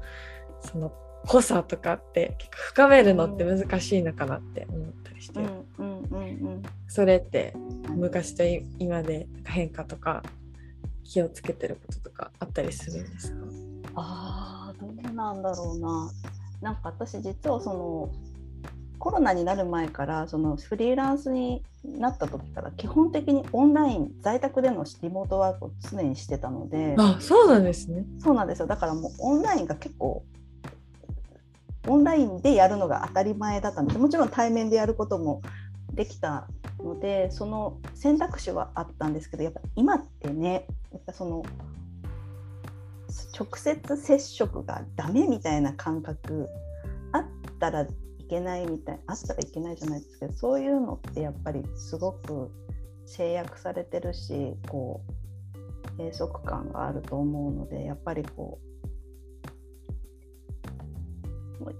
[0.62, 0.92] その
[1.26, 5.40] 濃さとかって結構深めるのって難しいのかなって思ったりして、
[6.88, 7.54] それって
[7.96, 8.44] 昔と
[8.78, 10.22] 今で変化とか
[11.06, 13.38] 気をつけてることとかあったりするんですか？
[13.96, 16.12] あーどうなんだろうな。
[16.62, 18.10] なんか私実はその
[19.04, 28.06] コロナになる前からそのフリーランスになった時から基本的にオンライン在宅でのリモートワークを常にしてたのであそうなんですね。
[28.20, 28.66] そうなんですよ。
[28.66, 30.24] だからもうオンラインが結構
[31.90, 35.42] オンラインでやるのが当たり前だったんですもちろん対面でやることも
[35.92, 36.48] できた
[36.80, 41.44] のでその選択肢はあったんですけどやっぱ今ってねやっぱその
[43.38, 46.48] 直接接触がダメみたいな感覚
[47.12, 47.26] あっ
[47.60, 47.86] たら
[48.26, 52.52] いけないみたいあったらいけないじゃないですけどそういうのってやっぱりすごく
[53.06, 55.02] 制約されてるしこ
[55.98, 58.74] う閉塞感があると思うのでやっぱりこう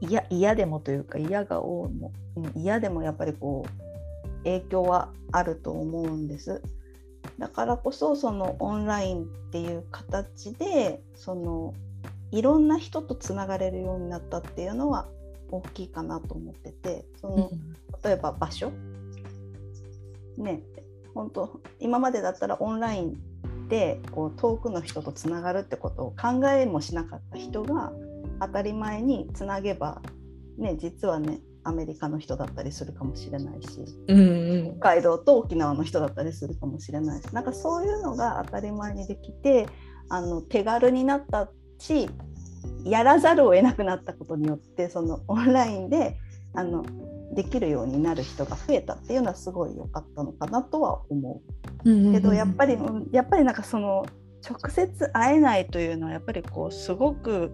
[0.02, 2.14] 嫌嫌でもというか嫌が多いも、
[2.56, 6.62] 嫌でもやっぱりこう影響はあると思うんです。
[7.38, 11.74] だからこそそのオンラインっていう形でその
[12.32, 15.08] いろんな人とつながれるようになったっていうのは
[15.54, 17.52] 大きいかなと思っててその、
[18.04, 18.72] 例えば場所？
[20.38, 20.64] ね
[21.14, 27.92] 本当今までだったらオンラインでこう遠くの人とつながるってことを考えもしなかった人が
[28.42, 30.02] 当たり前につなげば、
[30.58, 39.68] ね、実はねアメリカの人だったりするかもしれないし、うんうん、北海道と沖縄の人だったりするかもしれないしなんかそういうのが当たり前にできて
[40.10, 42.10] あの手軽になったし
[42.84, 46.18] やらざるを得なくなったことによってそのオンラインで
[46.54, 46.86] あの
[47.34, 51.42] できるようになる人が増えたっていうのはすごい良かったのかなとは思
[51.84, 52.12] う。
[52.12, 52.78] けどやっぱり
[53.12, 54.06] やっぱりなんかその
[54.48, 57.52] 直接会えないというのはやっぱりこうすごく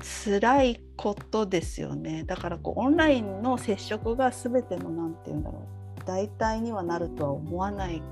[0.00, 5.66] 辛いことですよねだからこうオンラインの接触が全ての何て言うんだろ
[6.00, 8.02] う代替にはなるとは思わない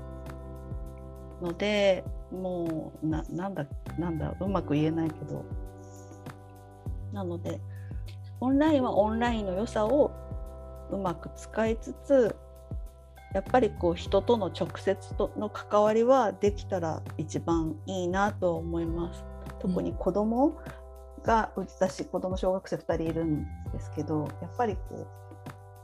[1.41, 3.65] のでもうななんだ
[3.97, 5.43] なんだうまく言えないけど。
[7.13, 7.61] なので
[8.41, 10.11] オンラインはオンラインの良さを
[10.91, 12.35] うまく使いつつ
[13.33, 19.23] やっぱりこう人との直接との関わりはできたら一番いいなと思います。
[19.59, 20.57] 特に子供
[21.23, 25.07] が、うん、私子供小学生2人いるんですけどやっぱりこ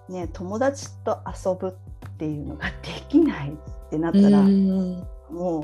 [0.08, 4.44] うね友達と遊ぶっていうのができないってなったら
[5.32, 5.64] もう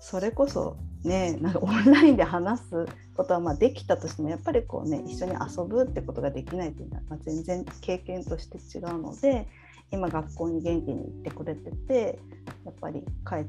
[0.00, 2.86] それこそねなんかオンラインで話す
[3.16, 9.46] ことはまあできたとしてもやっぱりこうね一緒に遊ぶってことができないっていうのは、まあ、全然経験として違うので
[9.90, 12.18] 今学校に元気に行ってくれてて
[12.64, 13.46] やっぱり帰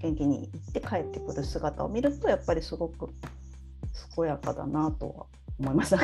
[0.00, 3.08] 元気に行って帰ってくる姿を見るとやっぱりすごく
[4.16, 5.26] 健やかだなとは
[5.58, 5.96] 思います。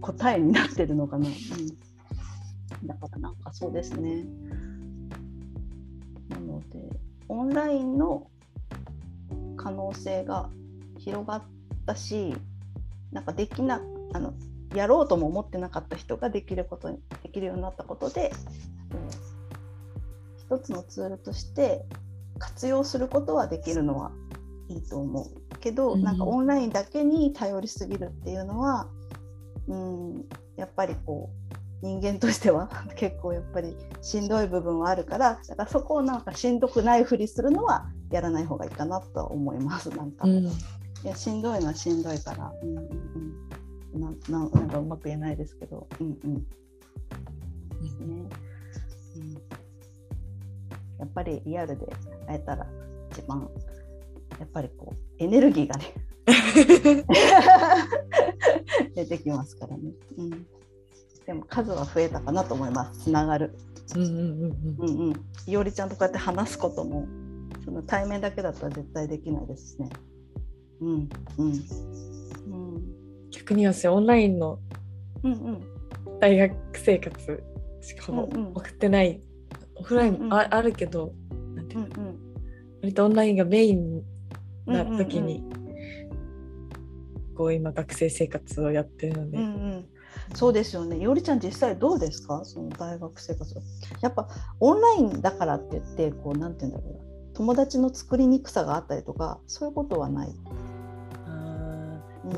[0.00, 1.26] 答えになってるのかな。
[1.26, 1.30] う
[2.84, 4.24] ん、だからなんかそうですね。
[6.28, 6.88] なので
[7.28, 8.29] オンラインの
[9.60, 10.48] 可能性が
[10.98, 11.42] 広がっ
[11.84, 12.34] たし
[13.12, 13.82] なんかできな
[14.14, 14.32] あの
[14.74, 18.32] やろうとも思ってなかった人ができることにできるようになったことで、
[18.92, 21.84] うん、一つのツールとして
[22.38, 24.12] 活用することはできるのは
[24.68, 28.88] いいと思うけど、うん、なんかオンラインだけに頼りすぎるっていうのは、
[29.68, 30.24] うん、
[30.56, 40.52] やっぱりこう人間としては 結構やっぱりしんどい部分はあるからだからそこをなんかしんどくないふりするのはやらない方がいいかなとは思いますなんか、うん、い
[41.04, 42.88] やしんどいのはしんどいから、うんうん
[43.94, 45.86] うん、なななんかうまく言えないですけど。
[46.00, 46.46] うんうん。
[47.80, 48.28] ですね、
[49.16, 49.32] うん、
[50.98, 51.86] やっぱりリアルで
[52.26, 52.66] 会えたら
[53.10, 53.48] 一番
[54.38, 55.94] やっぱりこうエネルギーがね
[58.94, 60.46] 出てきますからね、うん、
[61.26, 63.04] でも数は増えたかなと思います。
[63.04, 63.56] つながる。
[63.96, 65.08] うんうんうんうん。
[65.08, 67.06] うんいおりちゃんとこうやって話すことも
[67.64, 69.88] その対面だけだったら絶対できないですね。
[70.80, 71.08] うん
[71.38, 71.52] うん。
[72.46, 74.58] うん、逆に私オンラインの
[76.20, 77.42] 大学生活
[77.80, 79.22] しかも送ってない、うんうん、
[79.76, 81.12] オフラインもあ,、あるけど
[81.54, 82.18] なんていうか、うんうん、
[82.82, 84.02] 割とオンラインがメイン
[84.66, 89.38] な時に、うんうんうん、こう今学生生活をやってるので。
[89.38, 89.86] うんうん
[90.34, 90.98] そうですよね。
[90.98, 92.44] いおりちゃん実際どうですか？
[92.44, 93.54] その大学生活。
[94.00, 94.28] やっぱ
[94.60, 97.00] オンラインだからって言ってこうなんて言うんだろ
[97.32, 100.34] う友達の作りにくさがあったりとかそういうことはない。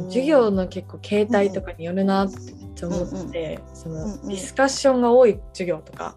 [0.08, 6.16] 授業の結構形態とかによるなってめっちゃ思って、うんうん、そのディスカッションが多い授業とか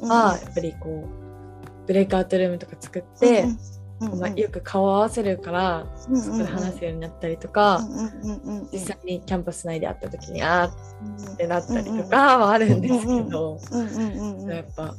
[0.00, 3.58] はやっぱりこうブレイクアウトルームとか作って、うんうん、
[4.16, 7.80] まあ、よく顔を合わせるからそこで話すようになったりとか、
[8.72, 13.58] 実際にキャンパス内で会った時にあーってなったりとかはあるんですけど
[14.48, 14.94] やっぱ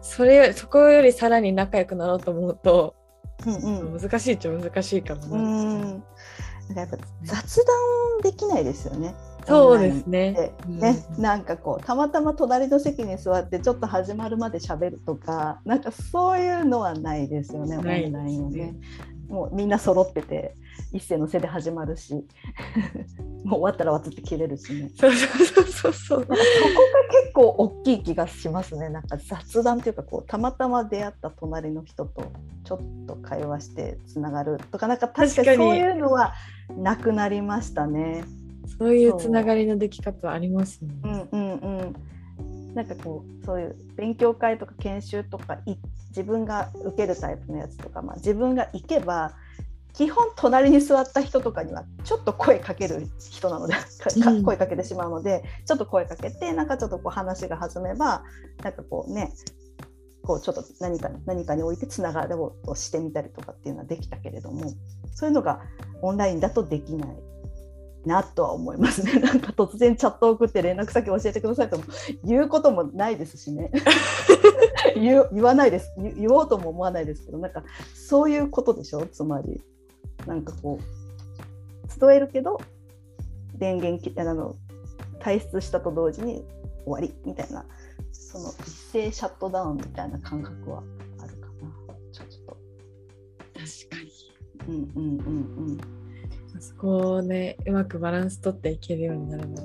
[0.00, 2.94] それそこよりさらに仲良くなろうと思うと、
[3.46, 5.36] うんうん、難しいっちゃ難しいかもな。
[5.36, 6.02] うん。
[6.74, 9.14] やっぱ雑談できないですよね。
[9.48, 10.52] そうですね。
[10.66, 17.78] ね、うん、なんかこうたまたま隣の席に座ってちょっと始まるまで喋るとか、なんかそういうのはないですよね。
[17.78, 18.74] オンラインはね。
[19.28, 20.54] もうみんな揃ってて
[20.92, 22.14] 一斉の背で始まるし。
[23.44, 24.90] もう終わったら終わって切れるしね。
[24.96, 28.88] そうそうそうそうそこが結構大きい気がしますね。
[28.88, 32.32] なんか雑談っていうかこうたまたま出会った隣の人と
[32.64, 36.34] ちょっと会話してつながるとかなんか確かにそういうのは
[36.76, 38.24] なくなりましたね
[38.78, 40.94] そういうつながりのでき方ありますね。
[41.02, 42.74] うんうんうん。
[42.74, 45.58] なんかこうそういう勉強会とか研修とか
[46.10, 49.32] 自分が受けるタイプのやつとか、まあ、自分が行けば
[49.94, 53.74] 基本隣に座った人とかにはちょっと声かける人なので
[54.44, 58.22] 声かけてしまうので、ちょっと声かけてなんかちょっとこう話が弾めば
[58.62, 59.32] なんかこうね
[60.22, 64.70] こうちょっと何か何かに置いてつながろうとしてみたりとかっていうのはできたけれども
[65.14, 65.62] そういうのが
[66.02, 67.16] オンラインだとできない
[68.06, 69.18] なとは思いますね。
[69.20, 71.84] なんか突然チャット送って連絡先教えてくださいとも
[72.24, 73.70] 言うこともないですしね。
[74.96, 75.92] 言わないです。
[76.16, 77.62] 言おうとも思わないですけどなんか
[77.94, 79.06] そういうことでしょ？
[79.06, 79.62] つまり
[80.26, 82.60] なんかこう伝えるけど
[83.56, 84.54] 電源あの
[85.20, 86.44] 退出したと同時に
[86.84, 87.64] 終わりみたいな
[88.12, 90.82] その一斉シャットダウンみたいな感覚は
[91.18, 91.94] あるかな。
[92.12, 92.56] ちょっと。
[93.54, 94.08] 確かに。
[94.68, 95.26] うんうんうん
[95.68, 95.97] うん
[96.60, 99.62] そこをねうまくバランス取っていけるようになるのな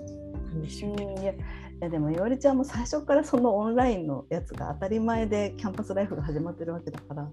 [0.54, 1.36] んでしょういやい
[1.80, 7.30] やでもいおりちゃんも最初からそのオンラインのやつが当たり前でキャンパスライフが始まってるわけだから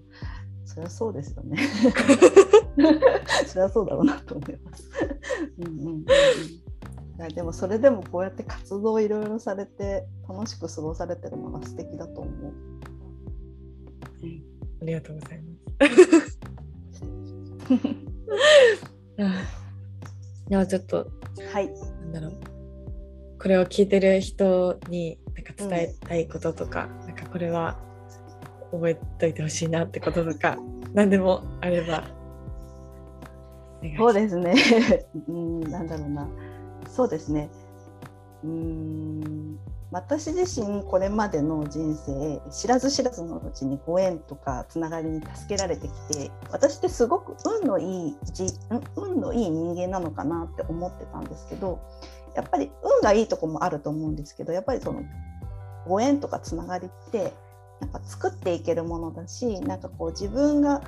[0.65, 1.57] そりゃそうですよね
[3.47, 4.89] そりゃそうだろうなと思います。
[5.59, 6.05] うんうん
[7.35, 12.53] でもそれでもこうやって活動いろいろされて楽しく過ごされてるのが素敵だと思う。
[14.81, 15.51] ありがとうございま
[16.25, 16.39] す。
[19.21, 21.07] あでもちょっと
[21.53, 21.69] はい。
[21.69, 22.39] なんだろう
[23.39, 27.79] これを聞いてる人になんか伝えたいこととか、なんかこれは
[28.71, 30.57] 覚えといてほしいなってこととか
[30.93, 32.03] 何でもあれば
[33.97, 34.53] そうですね。
[35.27, 36.27] うん、なんだろうな。
[36.87, 37.49] そうですね。
[38.43, 39.59] うーん。
[39.91, 48.15] 私自身これまでの人生知らず知らずのうちにご縁とかつながりに助けられてきて私ってすごく運のいい
[48.95, 51.81] 運のいい人間なのかなって思ってたんですけど
[52.35, 55.03] やっぱり運がいいとこもあると思うんですけどやっぱりその
[55.85, 57.33] ご縁とかつながりって
[57.81, 60.81] なんか作っていけるものだしなんかこう自分が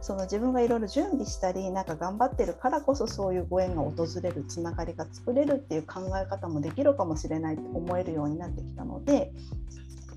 [0.00, 9.32] その自分がいろいろ準備したりなんか頑張ってるからこそそういうご縁が訪れるつながりが作れるっていう考え方もできるかもしれないって思えるようになってきたので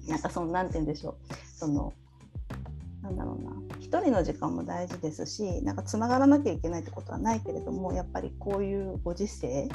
[0.07, 1.35] なんかその何て言うんでしょう。
[1.57, 1.93] その
[3.01, 3.51] なんだろうな。
[3.79, 9.69] 一人の時間も大事ですしなんかつながらなきゃいけないってことはないけれどもやっぱりこういうご時世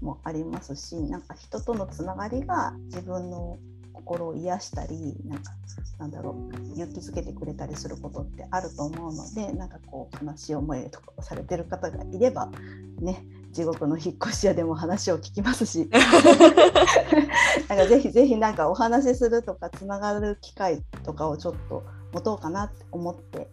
[0.00, 3.58] もありますしなんか人とのつながりが自分の
[3.92, 5.52] 心を癒したりなんか
[5.98, 12.50] なんだろう勇気づけてくれたりすることってあると思うのでなんかこう悲しい思いとかをされてる方がいれば
[13.00, 15.90] ね地獄の引っ越し屋でも話を聞きますし。
[17.68, 23.50] なんかぜひぜひなんかお話しするとかつながる機会とかをちょっと持とうかなって思って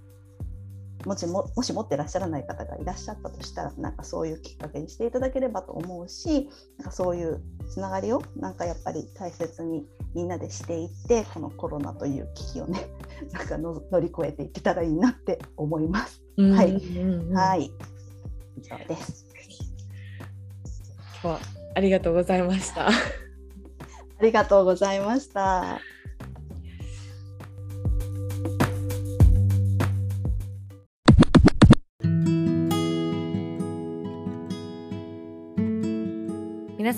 [1.05, 12.87] もしももし持ってらっしゃらない方がいらっしゃったとしたらなんかそういうきっかけにしていただければと思うしなんかそういうつながりをなんかやっぱり大切にみんなでしていってこのコロナという危機をね
[13.31, 16.21] なんかの乗り越えていけたらいいなって思います。
[16.37, 17.71] はいうんうんうんはい
[18.57, 19.25] 以上です。
[21.21, 21.39] 今日は
[21.75, 22.87] ありがとうございました。
[22.91, 22.91] あ
[24.21, 25.79] りがとうございました。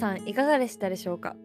[0.01, 1.35] さんいかがでしたでしょうか？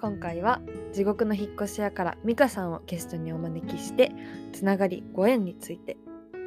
[0.00, 0.60] 今回は
[0.92, 4.12] 地獄の引っ越し屋から美香さんをゲストにお招きして
[4.52, 5.96] つながりご縁について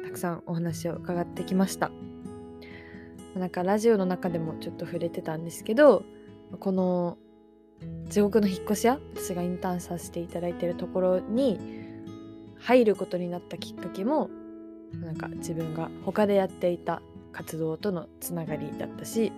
[0.06, 1.90] たくさんお話を伺ってきました。
[3.34, 6.02] なんかラジオの中でもちょっと触れてたんですけど
[6.60, 7.18] この
[8.08, 11.60] 地獄の引っ越し屋私がインターンさせていただいてるところに
[12.58, 14.30] 入ることになったきっかけも
[14.94, 19.30] なんか自分が他でやっていた活動とのつながりだったし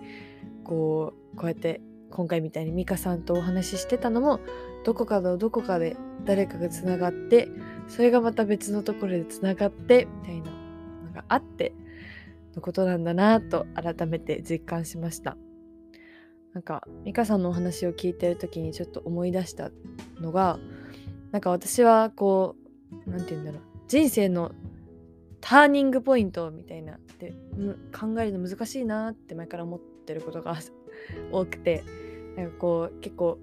[0.63, 1.81] こうこうやって
[2.11, 4.39] 今回みたいに美香さんとお話ししてたのも
[4.85, 7.49] どこかのどこかで誰かがつながって
[7.87, 10.51] それがまた別のところでつながってみたいな
[11.05, 11.73] のがあって
[12.55, 15.37] のことなんだなと改めて実感しました。
[16.53, 19.69] なんか美香さんのお話を聞いてる時にちょっと思い出した
[20.19, 20.57] のが
[21.31, 22.55] なんか私はこ
[23.05, 24.53] う何て言うんだろう人生の
[25.39, 30.57] ターニングポイントみたいなでむ考えるの難しいなって前から思ってることが
[31.31, 31.83] 多くて
[32.35, 33.39] なんかこう結構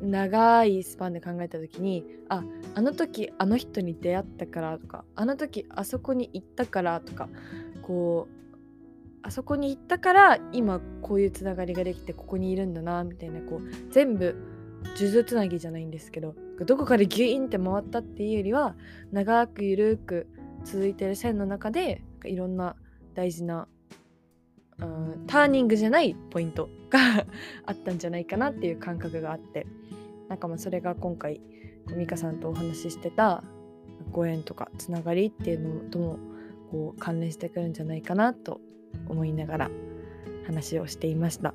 [0.00, 2.42] 長いスパンで考えた時にあ
[2.74, 7.28] あの時あの人に出会ったからとかあの時あそこに行ったからとか
[7.82, 8.40] こう
[9.22, 14.34] あそこに行ったから今こういうつながりができてここにいるんだなみたいなこう全部
[14.94, 18.74] 数珠つなぎじゃないんですけどどこかでギュインって回ったっていうよりは
[19.12, 20.26] 長くゆるく
[20.64, 22.76] 続いてる線の中でいろんな
[23.14, 23.66] 大事な、
[24.80, 27.26] うん、ターニングじゃないポイントが
[27.66, 29.66] あったんじゃないかなっていう感覚があって
[30.28, 31.40] なんかまあそれが今回
[31.96, 33.42] 美香さんとお話ししてた
[34.12, 36.18] ご縁とかつながりっていうのとも
[36.70, 38.60] こう関連してくるんじゃないかなと
[39.08, 39.70] 思いながら
[40.46, 41.54] 話をしていました。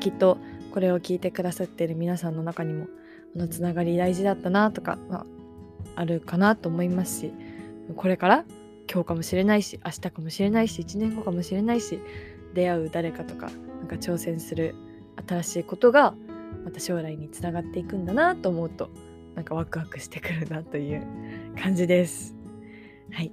[0.00, 0.38] きっと
[0.72, 2.90] これを聞いてくださっている皆さんの中にもこ
[3.36, 5.26] のつながり大事だったなとか、まあ、
[5.96, 7.32] あるかなと思いますし
[7.96, 8.44] これから
[8.90, 12.00] 今日かもしれないし明日かもしれないし1年後かもしれないし
[12.54, 14.74] 出会う誰かとかなんか挑戦する
[15.26, 16.14] 新しいことが
[16.64, 18.90] また将来につながっていくんだなと思うと
[19.34, 21.06] なんかワクワクしてくるなという
[21.60, 22.34] 感じです。
[23.10, 23.32] はい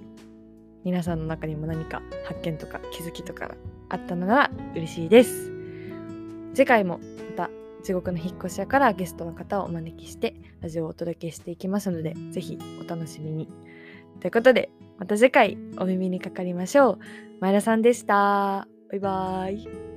[0.85, 3.53] 皆さんの中にも何か発見とか気づきとか
[3.89, 5.51] あったのなら嬉しいです。
[6.53, 6.99] 次回も
[7.37, 7.49] また
[7.83, 13.49] 地獄の引っ越し屋からゲストの方をお招きしてラジオをお届けしていきますのでぜひお楽しみに。
[14.19, 16.99] ということでまた次回お耳にかかりましょう。
[17.39, 18.67] 前田さんでした。
[18.89, 19.88] バイバーイ。